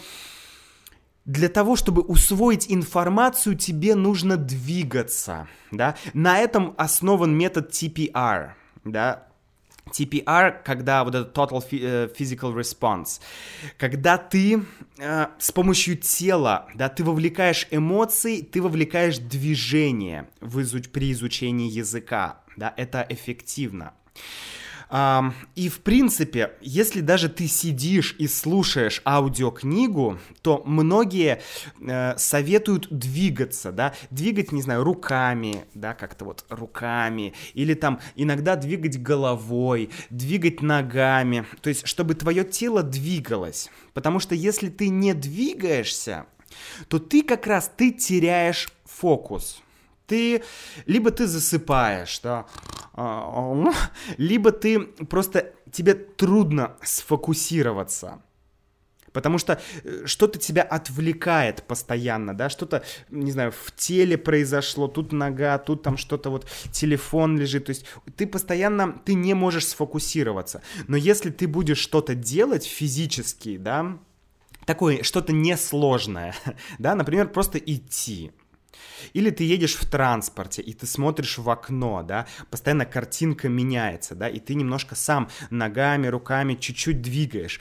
для 1.28 1.50
того, 1.50 1.76
чтобы 1.76 2.02
усвоить 2.02 2.72
информацию, 2.72 3.56
тебе 3.56 3.96
нужно 3.96 4.38
двигаться, 4.38 5.48
да. 5.72 5.96
На 6.14 6.40
этом 6.40 6.74
основан 6.78 7.38
метод 7.38 7.70
TPR, 7.70 8.52
да. 8.86 9.28
TPR, 9.88 10.64
когда 10.64 11.04
вот 11.04 11.16
этот 11.16 11.38
Total 11.38 11.64
э, 11.72 12.10
Physical 12.18 12.54
Response, 12.56 13.22
когда 13.78 14.18
ты 14.18 14.64
э, 14.98 15.28
с 15.38 15.52
помощью 15.52 15.98
тела, 15.98 16.68
да, 16.76 16.90
ты 16.90 17.04
вовлекаешь 17.04 17.68
эмоции, 17.72 18.42
ты 18.42 18.62
вовлекаешь 18.62 19.18
движение 19.18 20.28
в 20.42 20.62
изуч 20.62 20.90
при 20.90 21.12
изучении 21.12 21.70
языка, 21.70 22.42
да, 22.58 22.74
это 22.76 23.06
эффективно. 23.08 23.94
И 24.90 25.70
в 25.70 25.82
принципе, 25.82 26.54
если 26.62 27.02
даже 27.02 27.28
ты 27.28 27.48
сидишь 27.48 28.16
и 28.20 28.28
слушаешь 28.28 29.02
аудиокнигу, 29.06 30.18
то 30.42 30.64
многие 30.66 31.42
э, 31.82 32.18
советуют 32.18 32.88
двигаться, 32.90 33.74
да, 33.74 33.94
двигать, 34.12 34.54
не 34.54 34.62
знаю, 34.62 34.86
руками, 34.86 35.66
да, 35.74 35.94
как-то 35.94 36.24
вот 36.24 36.46
руками, 36.50 37.34
или 37.54 37.74
там 37.74 38.00
иногда 38.16 38.56
двигать 38.56 39.02
головой, 39.02 39.90
двигать 40.10 40.62
ногами, 40.62 41.46
то 41.62 41.70
есть 41.70 41.86
чтобы 41.86 42.16
твое 42.16 42.46
тело 42.46 42.82
двигалось, 42.82 43.70
потому 43.94 44.20
что 44.22 44.36
если 44.36 44.70
ты 44.70 44.88
не 44.88 45.14
двигаешься, 45.14 46.28
то 46.88 47.00
ты 47.00 47.24
как 47.24 47.46
раз 47.46 47.70
ты 47.76 47.92
теряешь 47.92 48.70
фокус. 48.86 49.62
Ты 50.06 50.44
либо 50.86 51.12
ты 51.12 51.28
засыпаешь, 51.28 52.20
да, 52.24 52.46
а, 52.46 52.77
либо 54.18 54.52
ты 54.52 54.80
просто 54.80 55.54
тебе 55.72 55.94
трудно 55.94 56.78
сфокусироваться. 56.82 58.22
Потому 59.14 59.38
что 59.38 59.60
э, 59.84 60.06
что-то 60.06 60.38
тебя 60.38 60.62
отвлекает 60.64 61.64
постоянно, 61.64 62.36
да, 62.36 62.50
что-то, 62.50 62.84
не 63.10 63.32
знаю, 63.32 63.52
в 63.52 63.72
теле 63.76 64.18
произошло, 64.18 64.88
тут 64.88 65.12
нога, 65.12 65.58
тут 65.58 65.82
там 65.82 65.98
что-то 65.98 66.30
вот, 66.30 66.48
телефон 66.72 67.38
лежит, 67.40 67.66
то 67.66 67.72
есть 67.72 67.86
ты 68.16 68.28
постоянно, 68.28 69.02
ты 69.06 69.16
не 69.16 69.34
можешь 69.34 69.68
сфокусироваться. 69.68 70.62
Но 70.88 70.98
если 70.98 71.32
ты 71.32 71.48
будешь 71.48 71.80
что-то 71.80 72.14
делать 72.16 72.66
физически, 72.66 73.58
да, 73.58 73.98
такое, 74.66 75.02
что-то 75.04 75.34
несложное, 75.34 76.36
да, 76.78 76.94
например, 76.94 77.30
просто 77.30 77.58
идти, 77.58 78.32
или 79.14 79.30
ты 79.30 79.44
едешь 79.44 79.76
в 79.76 79.90
транспорте, 79.90 80.62
и 80.62 80.74
ты 80.74 80.86
смотришь 80.86 81.38
в 81.38 81.50
окно, 81.50 82.04
да, 82.04 82.28
постоянно 82.50 82.86
картинка 82.86 83.50
меняется, 83.50 84.16
да, 84.16 84.28
и 84.30 84.40
ты 84.40 84.56
немножко 84.56 84.96
сам 84.96 85.30
ногами, 85.50 86.08
руками 86.08 86.56
чуть-чуть 86.56 87.02
двигаешь, 87.02 87.60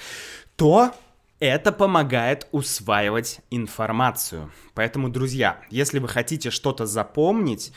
то 0.56 0.92
это 1.38 1.72
помогает 1.72 2.48
усваивать 2.52 3.40
информацию. 3.50 4.50
Поэтому, 4.74 5.08
друзья, 5.08 5.60
если 5.70 5.98
вы 5.98 6.08
хотите 6.08 6.50
что-то 6.50 6.86
запомнить, 6.86 7.72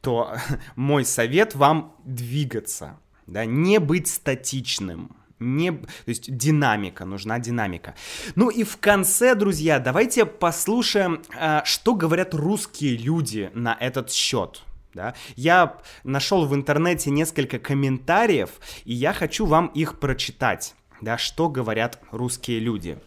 то 0.00 0.36
мой 0.76 1.04
совет 1.04 1.54
вам 1.54 1.94
двигаться, 2.04 2.98
да, 3.26 3.44
не 3.44 3.78
быть 3.78 4.08
статичным 4.08 5.16
не, 5.42 5.72
то 5.72 5.86
есть 6.06 6.34
динамика, 6.34 7.04
нужна 7.04 7.38
динамика. 7.38 7.94
Ну 8.34 8.50
и 8.50 8.64
в 8.64 8.76
конце, 8.78 9.34
друзья, 9.34 9.78
давайте 9.78 10.24
послушаем, 10.26 11.22
а, 11.36 11.64
что 11.64 11.94
говорят 11.94 12.34
русские 12.34 12.96
люди 12.96 13.50
на 13.54 13.76
этот 13.78 14.10
счет. 14.10 14.62
Да? 14.94 15.14
Я 15.36 15.78
нашел 16.04 16.46
в 16.46 16.54
интернете 16.54 17.10
несколько 17.10 17.58
комментариев, 17.58 18.50
и 18.84 18.92
я 18.92 19.12
хочу 19.12 19.46
вам 19.46 19.68
их 19.68 19.98
прочитать, 19.98 20.74
да, 21.00 21.16
что 21.16 21.48
говорят 21.48 21.98
русские 22.10 22.60
люди. 22.60 22.98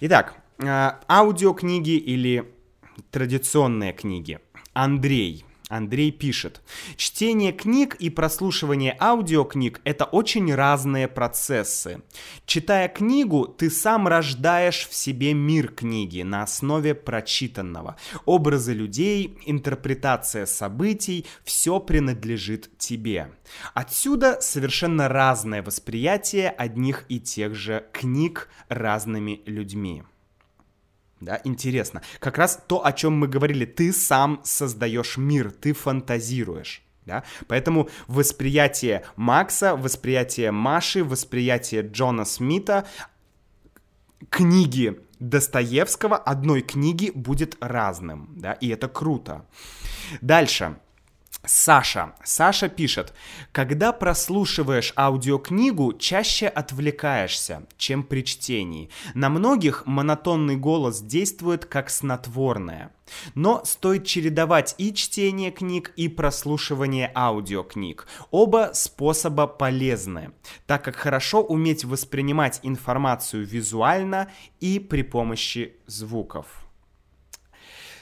Итак, 0.00 0.34
а, 0.58 1.00
аудиокниги 1.08 1.96
или 1.96 2.52
традиционные 3.10 3.92
книги. 3.92 4.38
Андрей 4.72 5.45
Андрей 5.68 6.12
пишет, 6.12 6.62
чтение 6.96 7.52
книг 7.52 7.96
и 7.96 8.08
прослушивание 8.08 8.96
аудиокниг– 9.00 9.80
это 9.84 10.04
очень 10.04 10.54
разные 10.54 11.08
процессы. 11.08 12.02
Читая 12.44 12.88
книгу, 12.88 13.48
ты 13.48 13.68
сам 13.68 14.06
рождаешь 14.06 14.86
в 14.88 14.94
себе 14.94 15.34
мир 15.34 15.72
книги 15.72 16.22
на 16.22 16.44
основе 16.44 16.94
прочитанного. 16.94 17.96
Образы 18.26 18.74
людей, 18.74 19.38
интерпретация 19.44 20.46
событий– 20.46 21.26
все 21.44 21.80
принадлежит 21.80 22.78
тебе. 22.78 23.32
Отсюда 23.74 24.38
совершенно 24.40 25.08
разное 25.08 25.64
восприятие 25.64 26.50
одних 26.50 27.04
и 27.08 27.18
тех 27.18 27.56
же 27.56 27.86
книг 27.92 28.48
разными 28.68 29.42
людьми. 29.46 30.04
Да, 31.26 31.40
интересно. 31.42 32.02
Как 32.20 32.38
раз 32.38 32.62
то, 32.68 32.86
о 32.86 32.92
чем 32.92 33.18
мы 33.18 33.26
говорили, 33.26 33.64
ты 33.64 33.92
сам 33.92 34.40
создаешь 34.44 35.16
мир, 35.16 35.50
ты 35.50 35.72
фантазируешь. 35.72 36.82
Да? 37.04 37.24
Поэтому 37.48 37.88
восприятие 38.06 39.04
Макса, 39.16 39.74
восприятие 39.74 40.52
Маши, 40.52 41.02
восприятие 41.02 41.82
Джона 41.82 42.24
Смита, 42.24 42.86
книги 44.30 45.00
Достоевского, 45.18 46.16
одной 46.16 46.62
книги 46.62 47.10
будет 47.12 47.56
разным, 47.60 48.28
да, 48.36 48.52
и 48.52 48.68
это 48.68 48.86
круто. 48.86 49.46
Дальше. 50.20 50.78
Саша. 51.46 52.14
Саша 52.24 52.68
пишет, 52.68 53.14
когда 53.52 53.92
прослушиваешь 53.92 54.92
аудиокнигу, 54.96 55.94
чаще 55.94 56.48
отвлекаешься, 56.48 57.66
чем 57.76 58.02
при 58.02 58.24
чтении. 58.24 58.90
На 59.14 59.28
многих 59.28 59.86
монотонный 59.86 60.56
голос 60.56 61.00
действует 61.00 61.64
как 61.64 61.88
снотворное. 61.88 62.90
Но 63.34 63.64
стоит 63.64 64.04
чередовать 64.04 64.74
и 64.78 64.92
чтение 64.92 65.52
книг, 65.52 65.92
и 65.96 66.08
прослушивание 66.08 67.10
аудиокниг. 67.14 68.08
Оба 68.30 68.70
способа 68.74 69.46
полезны, 69.46 70.32
так 70.66 70.84
как 70.84 70.96
хорошо 70.96 71.42
уметь 71.42 71.84
воспринимать 71.84 72.60
информацию 72.64 73.46
визуально 73.46 74.28
и 74.58 74.80
при 74.80 75.02
помощи 75.02 75.76
звуков. 75.86 76.46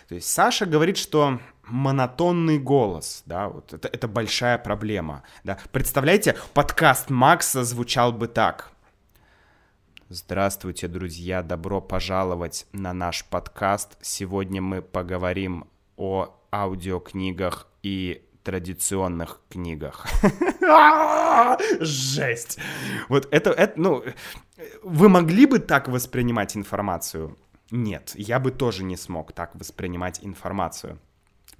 То 0.09 0.15
есть 0.15 0.29
Саша 0.31 0.67
говорит, 0.67 0.97
что 0.97 1.41
монотонный 1.69 2.59
голос, 2.59 3.23
да, 3.27 3.49
вот 3.49 3.73
это, 3.73 3.89
это 3.89 4.09
большая 4.09 4.59
проблема, 4.59 5.23
да. 5.45 5.59
Представляете, 5.73 6.37
подкаст 6.53 7.11
Макса 7.11 7.65
звучал 7.65 8.12
бы 8.12 8.29
так. 8.29 8.71
Здравствуйте, 10.09 10.87
друзья, 10.87 11.43
добро 11.43 11.81
пожаловать 11.81 12.67
на 12.73 12.93
наш 12.93 13.25
подкаст. 13.25 13.97
Сегодня 14.01 14.61
мы 14.61 14.83
поговорим 14.83 15.67
о 15.97 16.37
аудиокнигах 16.53 17.67
и 17.83 18.23
традиционных 18.43 19.41
книгах. 19.49 20.07
Жесть! 21.81 22.59
Вот 23.09 23.27
это, 23.31 23.51
это, 23.51 23.81
ну, 23.81 24.05
вы 24.83 25.09
могли 25.09 25.47
бы 25.47 25.59
так 25.59 25.89
воспринимать 25.89 26.57
информацию? 26.57 27.37
Нет, 27.71 28.12
я 28.15 28.39
бы 28.39 28.51
тоже 28.51 28.85
не 28.85 28.97
смог 28.97 29.33
так 29.33 29.55
воспринимать 29.55 30.21
информацию. 30.23 30.99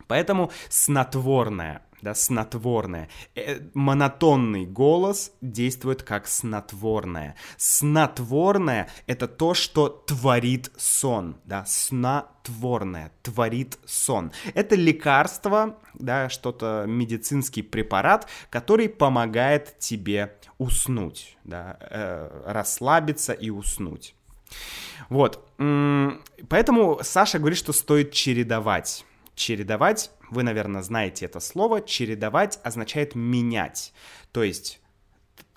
Поэтому 0.07 0.51
снотворное, 0.69 1.83
да, 2.05 2.15
снотворное. 2.15 3.09
Э, 3.35 3.61
монотонный 3.73 4.67
голос 4.67 5.33
действует 5.41 6.03
как 6.03 6.29
снотворное. 6.29 7.35
Снотворное— 7.57 8.91
это 9.07 9.27
то, 9.27 9.55
что 9.55 9.89
творит 9.89 10.71
сон, 10.77 11.37
да, 11.47 11.65
снотворное, 11.65 13.11
творит 13.23 13.79
сон. 13.87 14.33
Это 14.53 14.75
лекарство, 14.75 15.79
да, 15.95 16.29
что-то, 16.29 16.85
медицинский 16.87 17.63
препарат, 17.63 18.29
который 18.51 18.91
помогает 18.91 19.79
тебе 19.79 20.37
уснуть, 20.59 21.39
да, 21.45 21.79
э, 21.81 22.43
расслабиться 22.45 23.33
и 23.33 23.49
уснуть. 23.49 24.15
Вот, 25.09 25.49
поэтому 25.57 27.01
Саша 27.03 27.39
говорит, 27.39 27.59
что 27.59 27.73
стоит 27.73 28.13
чередовать 28.13 29.05
Чередовать, 29.35 30.11
вы, 30.31 30.43
наверное, 30.43 30.83
знаете 30.83 31.27
это 31.27 31.41
слово, 31.41 31.83
чередовать 31.83 32.59
означает 32.63 33.15
менять. 33.15 33.93
То 34.33 34.43
есть 34.43 34.81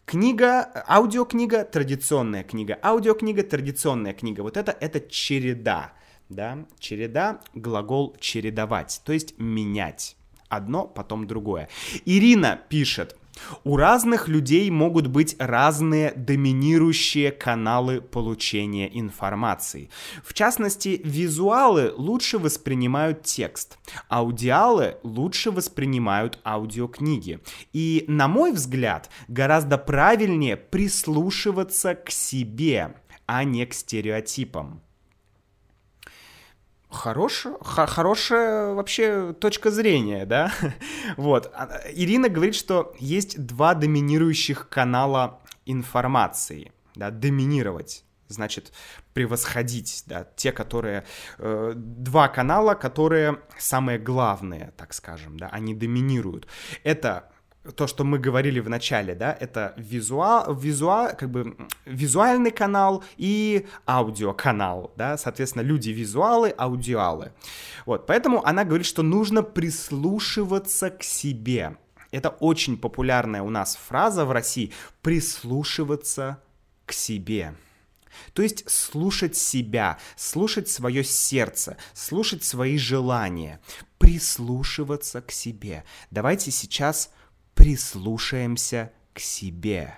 книга, 0.06 0.84
аудиокнига, 0.88 1.64
традиционная 1.64 2.44
книга, 2.44 2.80
аудиокнига, 2.82 3.44
традиционная 3.44 4.14
книга. 4.14 4.42
Вот 4.42 4.58
это, 4.58 4.72
это 4.72 5.02
череда, 5.02 5.94
да, 6.30 6.66
череда, 6.80 7.42
глагол 7.54 8.16
чередовать, 8.20 9.02
то 9.04 9.14
есть 9.14 9.38
менять. 9.38 10.16
Одно, 10.50 10.88
потом 10.88 11.28
другое. 11.28 11.68
Ирина 12.06 12.60
пишет, 12.70 13.16
у 13.64 13.78
разных 13.78 14.28
людей 14.28 14.70
могут 14.70 15.08
быть 15.08 15.36
разные 15.40 16.12
доминирующие 16.16 17.32
каналы 17.32 18.02
получения 18.02 18.90
информации. 19.00 19.90
В 20.24 20.34
частности, 20.34 21.02
визуалы 21.04 21.94
лучше 21.96 22.38
воспринимают 22.38 23.24
текст, 23.24 23.78
аудиалы 24.10 24.98
лучше 25.04 25.52
воспринимают 25.52 26.40
аудиокниги. 26.46 27.40
И, 27.74 28.06
на 28.08 28.28
мой 28.28 28.52
взгляд, 28.52 29.10
гораздо 29.28 29.78
правильнее 29.78 30.58
прислушиваться 30.58 31.96
к 31.96 32.10
себе, 32.10 32.96
а 33.26 33.44
не 33.44 33.66
к 33.66 33.74
стереотипам. 33.74 34.82
Хорошая, 36.90 37.58
хорошая 37.62 38.74
вообще 38.74 39.34
точка 39.34 39.72
зрения, 39.72 40.26
да? 40.26 40.54
вот. 41.18 41.52
А, 41.54 41.82
Ирина 41.94 42.30
говорит, 42.30 42.56
что 42.56 42.96
есть 42.98 43.46
два 43.46 43.74
доминирующих 43.74 44.70
канала 44.70 45.42
информации, 45.66 46.72
да, 46.96 47.12
доминировать 47.12 48.06
значит 48.30 48.74
превосходить, 49.14 50.04
да, 50.06 50.28
те, 50.36 50.52
которые 50.52 51.06
э, 51.38 51.74
два 51.76 52.28
канала, 52.28 52.74
которые 52.76 53.42
самые 53.58 54.00
главные, 54.00 54.74
так 54.78 54.94
скажем, 54.94 55.38
да, 55.38 55.48
они 55.48 55.74
доминируют. 55.74 56.48
Это 56.84 57.30
то, 57.76 57.88
что 57.88 58.03
мы 58.03 58.20
говорили 58.20 58.59
в 58.59 58.70
начале, 58.70 59.15
да, 59.15 59.36
это 59.39 59.74
визуал, 59.78 60.53
визуал, 60.53 61.09
как 61.18 61.30
бы 61.30 61.57
визуальный 61.86 62.51
канал 62.51 63.03
и 63.18 63.68
аудиоканал, 63.88 64.93
да, 64.95 65.18
соответственно, 65.18 65.63
люди 65.63 65.89
визуалы, 65.89 66.53
аудиалы. 66.57 67.32
Вот, 67.86 68.05
поэтому 68.05 68.45
она 68.45 68.63
говорит, 68.63 68.88
что 68.88 69.03
нужно 69.03 69.43
прислушиваться 69.43 70.89
к 70.89 71.03
себе. 71.03 71.78
Это 72.11 72.30
очень 72.30 72.78
популярная 72.78 73.41
у 73.41 73.49
нас 73.49 73.76
фраза 73.76 74.26
в 74.26 74.32
России— 74.32 74.72
прислушиваться 75.01 76.41
к 76.86 76.93
себе. 76.93 77.53
То 78.34 78.41
есть 78.41 78.70
слушать 78.70 79.36
себя, 79.36 79.99
слушать 80.15 80.70
свое 80.70 81.03
сердце, 81.03 81.78
слушать 81.93 82.43
свои 82.43 82.78
желания, 82.78 83.59
прислушиваться 83.97 85.22
к 85.22 85.32
себе. 85.32 85.84
Давайте 86.11 86.51
сейчас 86.51 87.11
прислушаемся 87.58 88.93
к 89.14 89.20
себе. 89.20 89.97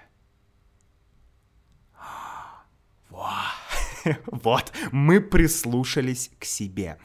Вот, 4.32 4.72
мы 4.92 5.22
прислушались 5.22 6.32
к 6.40 6.46
себе. 6.46 6.98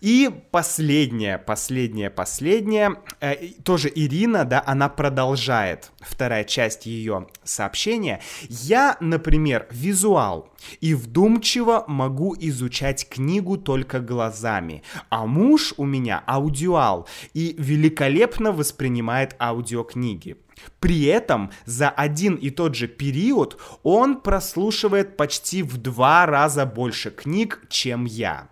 И 0.00 0.30
последнее, 0.50 1.38
последнее, 1.38 2.10
последнее. 2.10 2.96
Э, 3.20 3.34
тоже 3.64 3.90
Ирина, 3.94 4.44
да, 4.44 4.62
она 4.66 4.88
продолжает. 4.88 5.90
Вторая 6.00 6.44
часть 6.44 6.86
ее 6.86 7.26
сообщения. 7.42 8.20
Я, 8.48 8.96
например, 9.00 9.66
визуал 9.70 10.50
и 10.80 10.94
вдумчиво 10.94 11.84
могу 11.88 12.34
изучать 12.38 13.08
книгу 13.08 13.56
только 13.56 14.00
глазами. 14.00 14.82
А 15.08 15.26
муж 15.26 15.74
у 15.76 15.84
меня 15.84 16.22
аудиал 16.26 17.08
и 17.34 17.54
великолепно 17.58 18.52
воспринимает 18.52 19.34
аудиокниги. 19.40 20.36
При 20.80 21.04
этом 21.04 21.50
за 21.64 21.88
один 21.90 22.34
и 22.34 22.50
тот 22.50 22.74
же 22.74 22.88
период 22.88 23.60
он 23.82 24.20
прослушивает 24.20 25.16
почти 25.16 25.62
в 25.62 25.76
два 25.78 26.26
раза 26.26 26.66
больше 26.66 27.10
книг, 27.10 27.60
чем 27.68 28.04
я. 28.04 28.48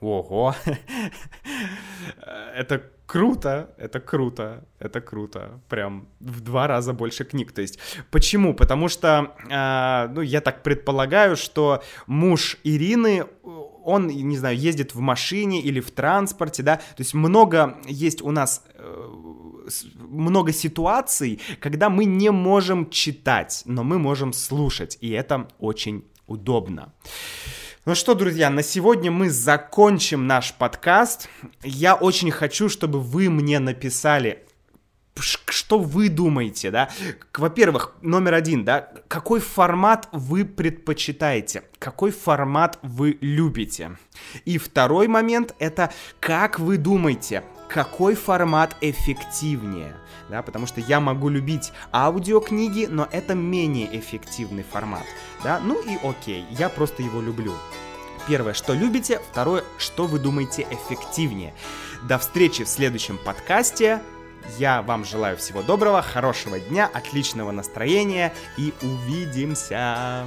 Ого, 0.00 0.54
это 2.54 2.82
круто, 3.08 3.74
это 3.78 4.00
круто, 4.00 4.64
это 4.78 5.00
круто, 5.00 5.60
прям 5.68 6.06
в 6.20 6.40
два 6.40 6.66
раза 6.66 6.92
больше 6.92 7.24
книг. 7.24 7.52
То 7.52 7.62
есть, 7.62 7.78
почему? 8.10 8.54
Потому 8.54 8.88
что, 8.88 9.34
э, 9.50 10.12
ну, 10.12 10.20
я 10.20 10.40
так 10.40 10.62
предполагаю, 10.62 11.36
что 11.36 11.82
муж 12.06 12.58
Ирины, 12.64 13.24
он, 13.84 14.08
не 14.08 14.36
знаю, 14.36 14.56
ездит 14.56 14.94
в 14.94 15.00
машине 15.00 15.60
или 15.62 15.80
в 15.80 15.90
транспорте, 15.90 16.62
да, 16.62 16.76
то 16.76 16.98
есть 16.98 17.14
много 17.14 17.78
есть 17.86 18.22
у 18.22 18.30
нас 18.30 18.62
э, 18.74 19.06
много 19.96 20.52
ситуаций, 20.52 21.40
когда 21.60 21.90
мы 21.90 22.04
не 22.04 22.30
можем 22.30 22.90
читать, 22.90 23.62
но 23.64 23.84
мы 23.84 23.98
можем 23.98 24.32
слушать, 24.32 24.98
и 25.00 25.10
это 25.10 25.48
очень 25.58 26.04
удобно. 26.26 26.92
Ну 27.84 27.94
что, 27.94 28.14
друзья, 28.14 28.50
на 28.50 28.62
сегодня 28.62 29.10
мы 29.10 29.30
закончим 29.30 30.26
наш 30.26 30.52
подкаст. 30.52 31.28
Я 31.62 31.94
очень 31.94 32.30
хочу, 32.30 32.68
чтобы 32.68 33.00
вы 33.00 33.30
мне 33.30 33.60
написали, 33.60 34.44
что 35.20 35.78
вы 35.78 36.08
думаете, 36.08 36.70
да? 36.70 36.90
Во-первых, 37.34 37.94
номер 38.02 38.34
один, 38.34 38.64
да, 38.64 38.92
какой 39.08 39.40
формат 39.40 40.08
вы 40.12 40.44
предпочитаете, 40.44 41.64
какой 41.78 42.10
формат 42.10 42.78
вы 42.82 43.18
любите. 43.20 43.96
И 44.44 44.58
второй 44.58 45.08
момент 45.08 45.54
это 45.58 45.90
как 46.20 46.58
вы 46.58 46.76
думаете, 46.76 47.42
какой 47.68 48.14
формат 48.14 48.76
эффективнее. 48.80 49.94
Да, 50.28 50.42
потому 50.42 50.66
что 50.66 50.80
я 50.80 51.00
могу 51.00 51.28
любить 51.28 51.72
аудиокниги, 51.92 52.86
но 52.86 53.08
это 53.10 53.34
менее 53.34 53.98
эффективный 53.98 54.62
формат. 54.62 55.04
Да, 55.42 55.60
ну 55.60 55.80
и 55.80 55.96
окей, 56.02 56.44
я 56.50 56.68
просто 56.68 57.02
его 57.02 57.20
люблю. 57.20 57.54
Первое, 58.26 58.52
что 58.52 58.74
любите, 58.74 59.20
второе, 59.30 59.64
что 59.78 60.06
вы 60.06 60.18
думаете 60.18 60.66
эффективнее. 60.70 61.54
До 62.02 62.18
встречи 62.18 62.64
в 62.64 62.68
следующем 62.68 63.18
подкасте. 63.18 64.02
Я 64.58 64.82
вам 64.82 65.04
желаю 65.04 65.36
всего 65.36 65.62
доброго, 65.62 66.02
хорошего 66.02 66.60
дня, 66.60 66.90
отличного 66.92 67.50
настроения 67.52 68.34
и 68.56 68.72
увидимся! 68.82 70.26